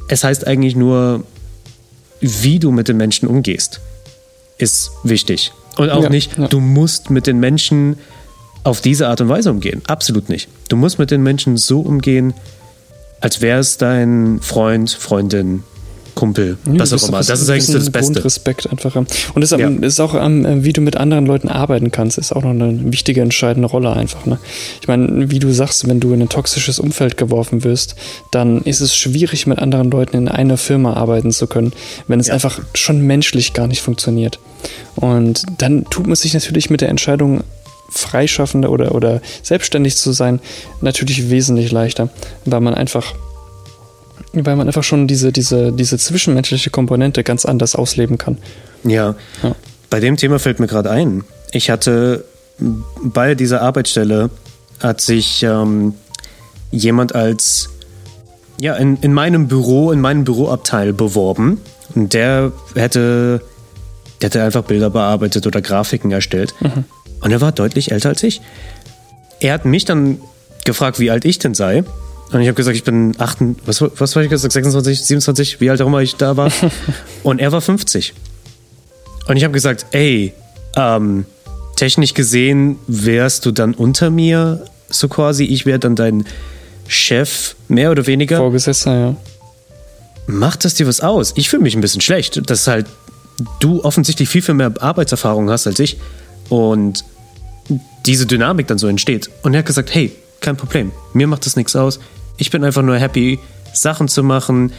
Es 0.07 0.23
heißt 0.23 0.47
eigentlich 0.47 0.75
nur, 0.75 1.23
wie 2.19 2.59
du 2.59 2.71
mit 2.71 2.87
den 2.87 2.97
Menschen 2.97 3.27
umgehst, 3.27 3.81
ist 4.57 4.91
wichtig. 5.03 5.51
Und 5.75 5.89
auch 5.89 6.03
ja, 6.03 6.09
nicht, 6.09 6.37
ja. 6.37 6.47
du 6.47 6.59
musst 6.59 7.09
mit 7.09 7.27
den 7.27 7.39
Menschen 7.39 7.97
auf 8.63 8.81
diese 8.81 9.07
Art 9.07 9.21
und 9.21 9.29
Weise 9.29 9.51
umgehen. 9.51 9.81
Absolut 9.87 10.29
nicht. 10.29 10.49
Du 10.69 10.77
musst 10.77 10.99
mit 10.99 11.11
den 11.11 11.21
Menschen 11.21 11.57
so 11.57 11.81
umgehen, 11.81 12.33
als 13.19 13.41
wäre 13.41 13.59
es 13.59 13.77
dein 13.77 14.39
Freund, 14.41 14.91
Freundin, 14.91 15.63
Kumpel, 16.15 16.57
ja, 16.65 16.79
was 16.79 16.93
auch 16.93 17.07
immer. 17.07 17.23
Das 17.23 17.41
ist 17.41 17.49
eigentlich 17.49 17.67
das 17.67 17.89
Beste. 17.89 18.13
Grundrespekt 18.13 18.69
einfach. 18.69 18.95
Und 18.95 19.07
es 19.37 19.51
ist, 19.51 19.59
ja. 19.59 19.67
ist 19.67 19.99
auch, 19.99 20.13
ähm, 20.15 20.63
wie 20.63 20.73
du 20.73 20.81
mit 20.81 20.95
anderen 20.95 21.25
Leuten 21.25 21.49
arbeiten 21.49 21.91
kannst, 21.91 22.17
ist 22.17 22.31
auch 22.33 22.43
noch 22.43 22.51
eine 22.51 22.91
wichtige, 22.91 23.21
entscheidende 23.21 23.67
Rolle 23.67 23.93
einfach. 23.93 24.25
Ne? 24.25 24.37
Ich 24.81 24.87
meine, 24.87 25.31
wie 25.31 25.39
du 25.39 25.51
sagst, 25.51 25.87
wenn 25.87 25.99
du 25.99 26.13
in 26.13 26.21
ein 26.21 26.29
toxisches 26.29 26.79
Umfeld 26.79 27.17
geworfen 27.17 27.63
wirst, 27.63 27.95
dann 28.31 28.61
ist 28.61 28.81
es 28.81 28.95
schwierig, 28.95 29.47
mit 29.47 29.59
anderen 29.59 29.89
Leuten 29.89 30.17
in 30.17 30.27
einer 30.27 30.57
Firma 30.57 30.93
arbeiten 30.93 31.31
zu 31.31 31.47
können, 31.47 31.73
wenn 32.07 32.19
es 32.19 32.27
ja. 32.27 32.35
einfach 32.35 32.59
schon 32.75 33.01
menschlich 33.01 33.53
gar 33.53 33.67
nicht 33.67 33.81
funktioniert. 33.81 34.39
Und 34.95 35.43
dann 35.57 35.85
tut 35.85 36.07
man 36.07 36.15
sich 36.15 36.33
natürlich 36.33 36.69
mit 36.69 36.81
der 36.81 36.89
Entscheidung, 36.89 37.43
Freischaffende 37.89 38.69
oder, 38.69 38.95
oder 38.95 39.21
selbstständig 39.41 39.97
zu 39.97 40.11
sein, 40.11 40.39
natürlich 40.81 41.29
wesentlich 41.29 41.71
leichter, 41.71 42.09
weil 42.45 42.61
man 42.61 42.73
einfach 42.73 43.13
weil 44.33 44.55
man 44.55 44.65
einfach 44.65 44.83
schon 44.83 45.07
diese, 45.07 45.31
diese, 45.31 45.71
diese 45.71 45.97
zwischenmenschliche 45.99 46.71
Komponente 46.71 47.23
ganz 47.23 47.45
anders 47.45 47.75
ausleben 47.75 48.17
kann. 48.17 48.39
Ja. 48.83 49.15
ja. 49.43 49.55
Bei 49.91 49.99
dem 49.99 50.17
Thema 50.17 50.39
fällt 50.39 50.59
mir 50.59 50.65
gerade 50.65 50.89
ein. 50.89 51.23
Ich 51.51 51.69
hatte 51.69 52.25
bei 53.01 53.35
dieser 53.35 53.61
Arbeitsstelle 53.61 54.29
hat 54.79 55.01
sich 55.01 55.43
ähm, 55.43 55.93
jemand 56.71 57.15
als 57.15 57.69
ja 58.59 58.75
in, 58.75 58.97
in 58.97 59.13
meinem 59.13 59.47
Büro, 59.47 59.91
in 59.91 60.01
meinem 60.01 60.23
Büroabteil 60.23 60.93
beworben. 60.93 61.61
Und 61.95 62.13
der 62.13 62.51
hätte, 62.75 63.41
der 64.21 64.29
hätte 64.29 64.43
einfach 64.43 64.63
Bilder 64.63 64.89
bearbeitet 64.89 65.45
oder 65.45 65.61
Grafiken 65.61 66.11
erstellt. 66.11 66.55
Mhm. 66.59 66.85
Und 67.23 67.31
er 67.31 67.41
war 67.41 67.51
deutlich 67.51 67.91
älter 67.91 68.09
als 68.09 68.21
ich. 68.21 68.41
Er 69.39 69.53
hat 69.53 69.65
mich 69.65 69.85
dann 69.85 70.19
gefragt, 70.65 70.99
wie 70.99 71.09
alt 71.09 71.25
ich 71.25 71.39
denn 71.39 71.53
sei. 71.53 71.83
Und 72.31 72.41
ich 72.41 72.47
habe 72.47 72.55
gesagt, 72.55 72.75
ich 72.75 72.83
bin 72.83 73.13
8, 73.17 73.39
was, 73.65 73.81
was 73.81 74.15
war 74.15 74.23
ich 74.23 74.29
gesagt, 74.29 74.51
26, 74.51 75.01
27, 75.03 75.61
wie 75.61 75.69
alt 75.69 75.81
auch 75.81 75.87
immer 75.87 76.01
ich 76.01 76.15
da 76.15 76.35
war. 76.35 76.51
und 77.23 77.39
er 77.39 77.51
war 77.51 77.61
50. 77.61 78.13
Und 79.27 79.37
ich 79.37 79.43
habe 79.43 79.53
gesagt, 79.53 79.85
ey, 79.91 80.33
ähm, 80.75 81.25
technisch 81.75 82.13
gesehen 82.13 82.77
wärst 82.87 83.45
du 83.45 83.51
dann 83.51 83.73
unter 83.73 84.09
mir, 84.09 84.65
so 84.89 85.07
quasi. 85.07 85.45
Ich 85.45 85.65
wäre 85.65 85.79
dann 85.79 85.95
dein 85.95 86.25
Chef, 86.87 87.55
mehr 87.67 87.91
oder 87.91 88.05
weniger. 88.05 88.37
Vorgesetzter, 88.37 88.97
ja. 88.97 89.15
Macht 90.27 90.65
das 90.65 90.73
dir 90.75 90.87
was 90.87 91.01
aus? 91.01 91.33
Ich 91.35 91.49
fühle 91.49 91.63
mich 91.63 91.75
ein 91.75 91.81
bisschen 91.81 92.01
schlecht, 92.01 92.49
dass 92.49 92.67
halt 92.67 92.87
du 93.59 93.83
offensichtlich 93.83 94.29
viel, 94.29 94.41
viel 94.41 94.55
mehr 94.55 94.73
Arbeitserfahrung 94.79 95.49
hast 95.49 95.67
als 95.67 95.79
ich 95.79 95.97
und 96.49 97.03
diese 98.05 98.25
Dynamik 98.25 98.67
dann 98.67 98.77
so 98.77 98.87
entsteht. 98.87 99.29
Und 99.43 99.53
er 99.53 99.59
hat 99.59 99.65
gesagt, 99.65 99.93
hey, 99.93 100.11
kein 100.41 100.57
Problem, 100.57 100.91
mir 101.13 101.27
macht 101.27 101.45
das 101.45 101.55
nichts 101.55 101.75
aus. 101.75 101.99
Ich 102.37 102.51
bin 102.51 102.63
einfach 102.63 102.81
nur 102.81 102.97
happy, 102.97 103.39
Sachen 103.73 104.07
zu 104.07 104.23
machen 104.23 104.73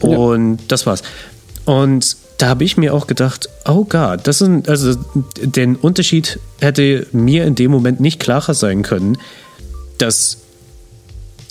und 0.00 0.56
ja. 0.56 0.64
das 0.68 0.86
war's. 0.86 1.02
Und 1.64 2.16
da 2.38 2.48
habe 2.48 2.64
ich 2.64 2.76
mir 2.76 2.94
auch 2.94 3.06
gedacht, 3.06 3.48
oh 3.66 3.84
Gott, 3.84 4.20
das 4.26 4.38
sind, 4.38 4.68
also 4.68 4.94
den 5.40 5.76
Unterschied 5.76 6.38
hätte 6.60 7.06
mir 7.12 7.44
in 7.44 7.54
dem 7.54 7.70
Moment 7.70 8.00
nicht 8.00 8.20
klarer 8.20 8.54
sein 8.54 8.82
können, 8.82 9.18
dass 9.98 10.38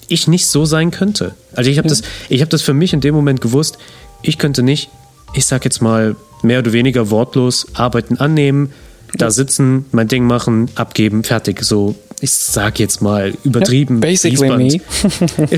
ich 0.08 0.28
nicht 0.28 0.46
so 0.46 0.66
sein 0.66 0.92
könnte. 0.92 1.34
Also 1.54 1.72
ich 1.72 1.78
habe 1.78 1.88
ja. 1.88 1.96
das, 1.96 2.04
ich 2.30 2.42
habe 2.42 2.50
das 2.50 2.62
für 2.62 2.74
mich 2.74 2.94
in 2.94 3.02
dem 3.02 3.16
Moment 3.16 3.42
gewusst, 3.42 3.78
ich 4.22 4.38
könnte 4.38 4.64
nicht, 4.64 4.90
ich 5.34 5.46
sag 5.46 5.66
jetzt 5.66 5.82
mal 5.82 6.16
mehr 6.44 6.60
oder 6.60 6.74
weniger 6.74 7.10
wortlos 7.10 7.68
Arbeiten 7.74 8.18
annehmen, 8.18 8.72
da 9.18 9.32
sitzen, 9.32 9.86
mein 9.92 10.08
Ding 10.08 10.26
machen, 10.26 10.70
abgeben, 10.76 11.24
fertig. 11.24 11.64
So, 11.64 11.96
ich 12.22 12.32
sag 12.32 12.80
jetzt 12.80 13.02
mal 13.02 13.34
übertrieben. 13.44 14.00
Basically 14.00 14.50
me. 14.50 14.82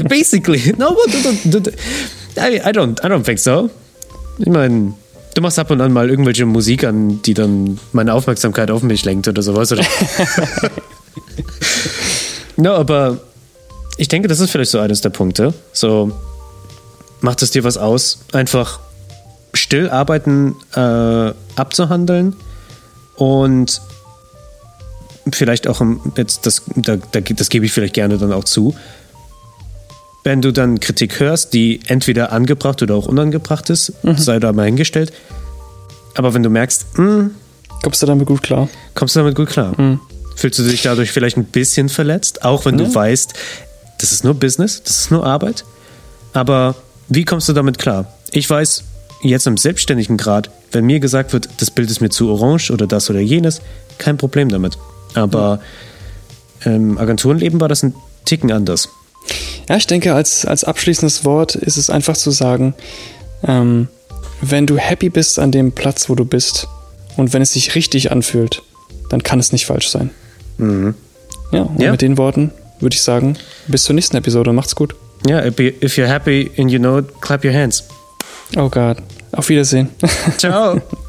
basically. 0.09 0.73
No, 0.77 0.95
I, 2.37 2.57
I, 2.57 2.71
don't, 2.71 3.03
I 3.03 3.09
don't 3.09 3.23
think 3.23 3.39
so. 3.39 3.69
Ich 4.39 4.47
meine, 4.47 4.93
du 5.33 5.41
machst 5.41 5.59
ab 5.59 5.71
und 5.71 5.81
an 5.81 5.93
mal 5.93 6.09
irgendwelche 6.09 6.45
Musik 6.45 6.83
an, 6.83 7.21
die 7.23 7.33
dann 7.33 7.79
meine 7.91 8.13
Aufmerksamkeit 8.13 8.71
auf 8.71 8.83
mich 8.83 9.05
lenkt 9.05 9.27
oder 9.27 9.41
sowas. 9.41 9.71
Oder? 9.71 9.85
no, 12.57 12.73
aber 12.73 13.19
ich 13.97 14.07
denke, 14.07 14.27
das 14.27 14.39
ist 14.39 14.51
vielleicht 14.51 14.71
so 14.71 14.79
eines 14.79 15.01
der 15.01 15.09
Punkte. 15.09 15.53
So, 15.73 16.11
macht 17.21 17.41
es 17.41 17.51
dir 17.51 17.63
was 17.63 17.77
aus, 17.77 18.19
einfach 18.31 18.79
still 19.53 19.89
arbeiten 19.89 20.55
äh, 20.75 21.33
abzuhandeln 21.55 22.35
und 23.17 23.81
vielleicht 25.33 25.67
auch 25.67 25.81
jetzt, 26.15 26.45
das, 26.45 26.63
da, 26.75 26.95
das 26.95 27.49
gebe 27.49 27.65
ich 27.65 27.71
vielleicht 27.71 27.93
gerne 27.93 28.17
dann 28.17 28.31
auch 28.31 28.45
zu, 28.45 28.75
wenn 30.23 30.41
du 30.41 30.51
dann 30.51 30.79
Kritik 30.79 31.19
hörst, 31.19 31.53
die 31.53 31.79
entweder 31.87 32.31
angebracht 32.31 32.81
oder 32.81 32.95
auch 32.95 33.07
unangebracht 33.07 33.69
ist, 33.69 33.93
mhm. 34.03 34.17
sei 34.17 34.39
da 34.39 34.51
mal 34.51 34.65
hingestellt. 34.65 35.13
Aber 36.15 36.33
wenn 36.33 36.43
du 36.43 36.49
merkst, 36.49 36.97
mh, 36.97 37.05
hm, 37.05 37.31
kommst 37.83 38.01
du 38.01 38.05
damit 38.05 38.25
gut 38.25 38.43
klar? 38.43 38.67
Kommst 38.93 39.15
du 39.15 39.19
damit 39.19 39.35
gut 39.35 39.49
klar? 39.49 39.79
Mhm. 39.79 39.99
Fühlst 40.35 40.59
du 40.59 40.63
dich 40.63 40.81
dadurch 40.81 41.11
vielleicht 41.11 41.37
ein 41.37 41.45
bisschen 41.45 41.89
verletzt, 41.89 42.43
auch 42.43 42.65
wenn 42.65 42.75
mhm. 42.75 42.79
du 42.79 42.95
weißt, 42.95 43.33
das 43.99 44.11
ist 44.11 44.23
nur 44.23 44.33
Business, 44.33 44.83
das 44.83 44.99
ist 44.99 45.11
nur 45.11 45.25
Arbeit. 45.25 45.63
Aber 46.33 46.75
wie 47.07 47.25
kommst 47.25 47.47
du 47.49 47.53
damit 47.53 47.77
klar? 47.77 48.13
Ich 48.31 48.49
weiß, 48.49 48.83
jetzt 49.21 49.47
im 49.47 49.57
selbstständigen 49.57 50.17
Grad, 50.17 50.49
wenn 50.71 50.85
mir 50.85 50.99
gesagt 50.99 51.33
wird, 51.33 51.49
das 51.57 51.71
Bild 51.71 51.89
ist 51.89 52.01
mir 52.01 52.09
zu 52.09 52.29
orange 52.29 52.71
oder 52.71 52.87
das 52.87 53.09
oder 53.09 53.19
jenes, 53.19 53.61
kein 53.97 54.17
Problem 54.17 54.49
damit. 54.49 54.77
Aber 55.13 55.59
im 56.63 56.91
ähm, 56.91 56.97
Agenturenleben 56.97 57.59
war 57.59 57.69
das 57.69 57.83
ein 57.83 57.93
Ticken 58.25 58.51
anders. 58.51 58.89
Ja, 59.69 59.77
ich 59.77 59.87
denke, 59.87 60.13
als, 60.13 60.45
als 60.45 60.63
abschließendes 60.63 61.25
Wort 61.25 61.55
ist 61.55 61.77
es 61.77 61.89
einfach 61.89 62.15
zu 62.15 62.31
sagen, 62.31 62.73
ähm, 63.43 63.87
wenn 64.41 64.65
du 64.65 64.77
happy 64.77 65.09
bist 65.09 65.39
an 65.39 65.51
dem 65.51 65.71
Platz, 65.71 66.09
wo 66.09 66.15
du 66.15 66.25
bist 66.25 66.67
und 67.15 67.33
wenn 67.33 67.41
es 67.41 67.53
sich 67.53 67.75
richtig 67.75 68.11
anfühlt, 68.11 68.61
dann 69.09 69.23
kann 69.23 69.39
es 69.39 69.51
nicht 69.51 69.65
falsch 69.65 69.89
sein. 69.89 70.11
Mhm. 70.57 70.95
Ja, 71.51 71.63
und 71.63 71.81
ja. 71.81 71.91
mit 71.91 72.01
den 72.01 72.17
Worten 72.17 72.51
würde 72.79 72.93
ich 72.93 73.01
sagen, 73.01 73.37
bis 73.67 73.83
zur 73.83 73.95
nächsten 73.95 74.17
Episode. 74.17 74.53
Macht's 74.53 74.75
gut. 74.75 74.95
Ja, 75.25 75.43
if 75.45 75.97
you're 75.97 76.07
happy 76.07 76.51
and 76.57 76.71
you 76.71 76.79
know 76.79 76.99
it, 76.99 77.05
clap 77.21 77.43
your 77.43 77.53
hands. 77.53 77.83
Oh 78.55 78.69
Gott. 78.69 78.97
Auf 79.31 79.49
Wiedersehen. 79.49 79.89
Ciao. 80.37 80.81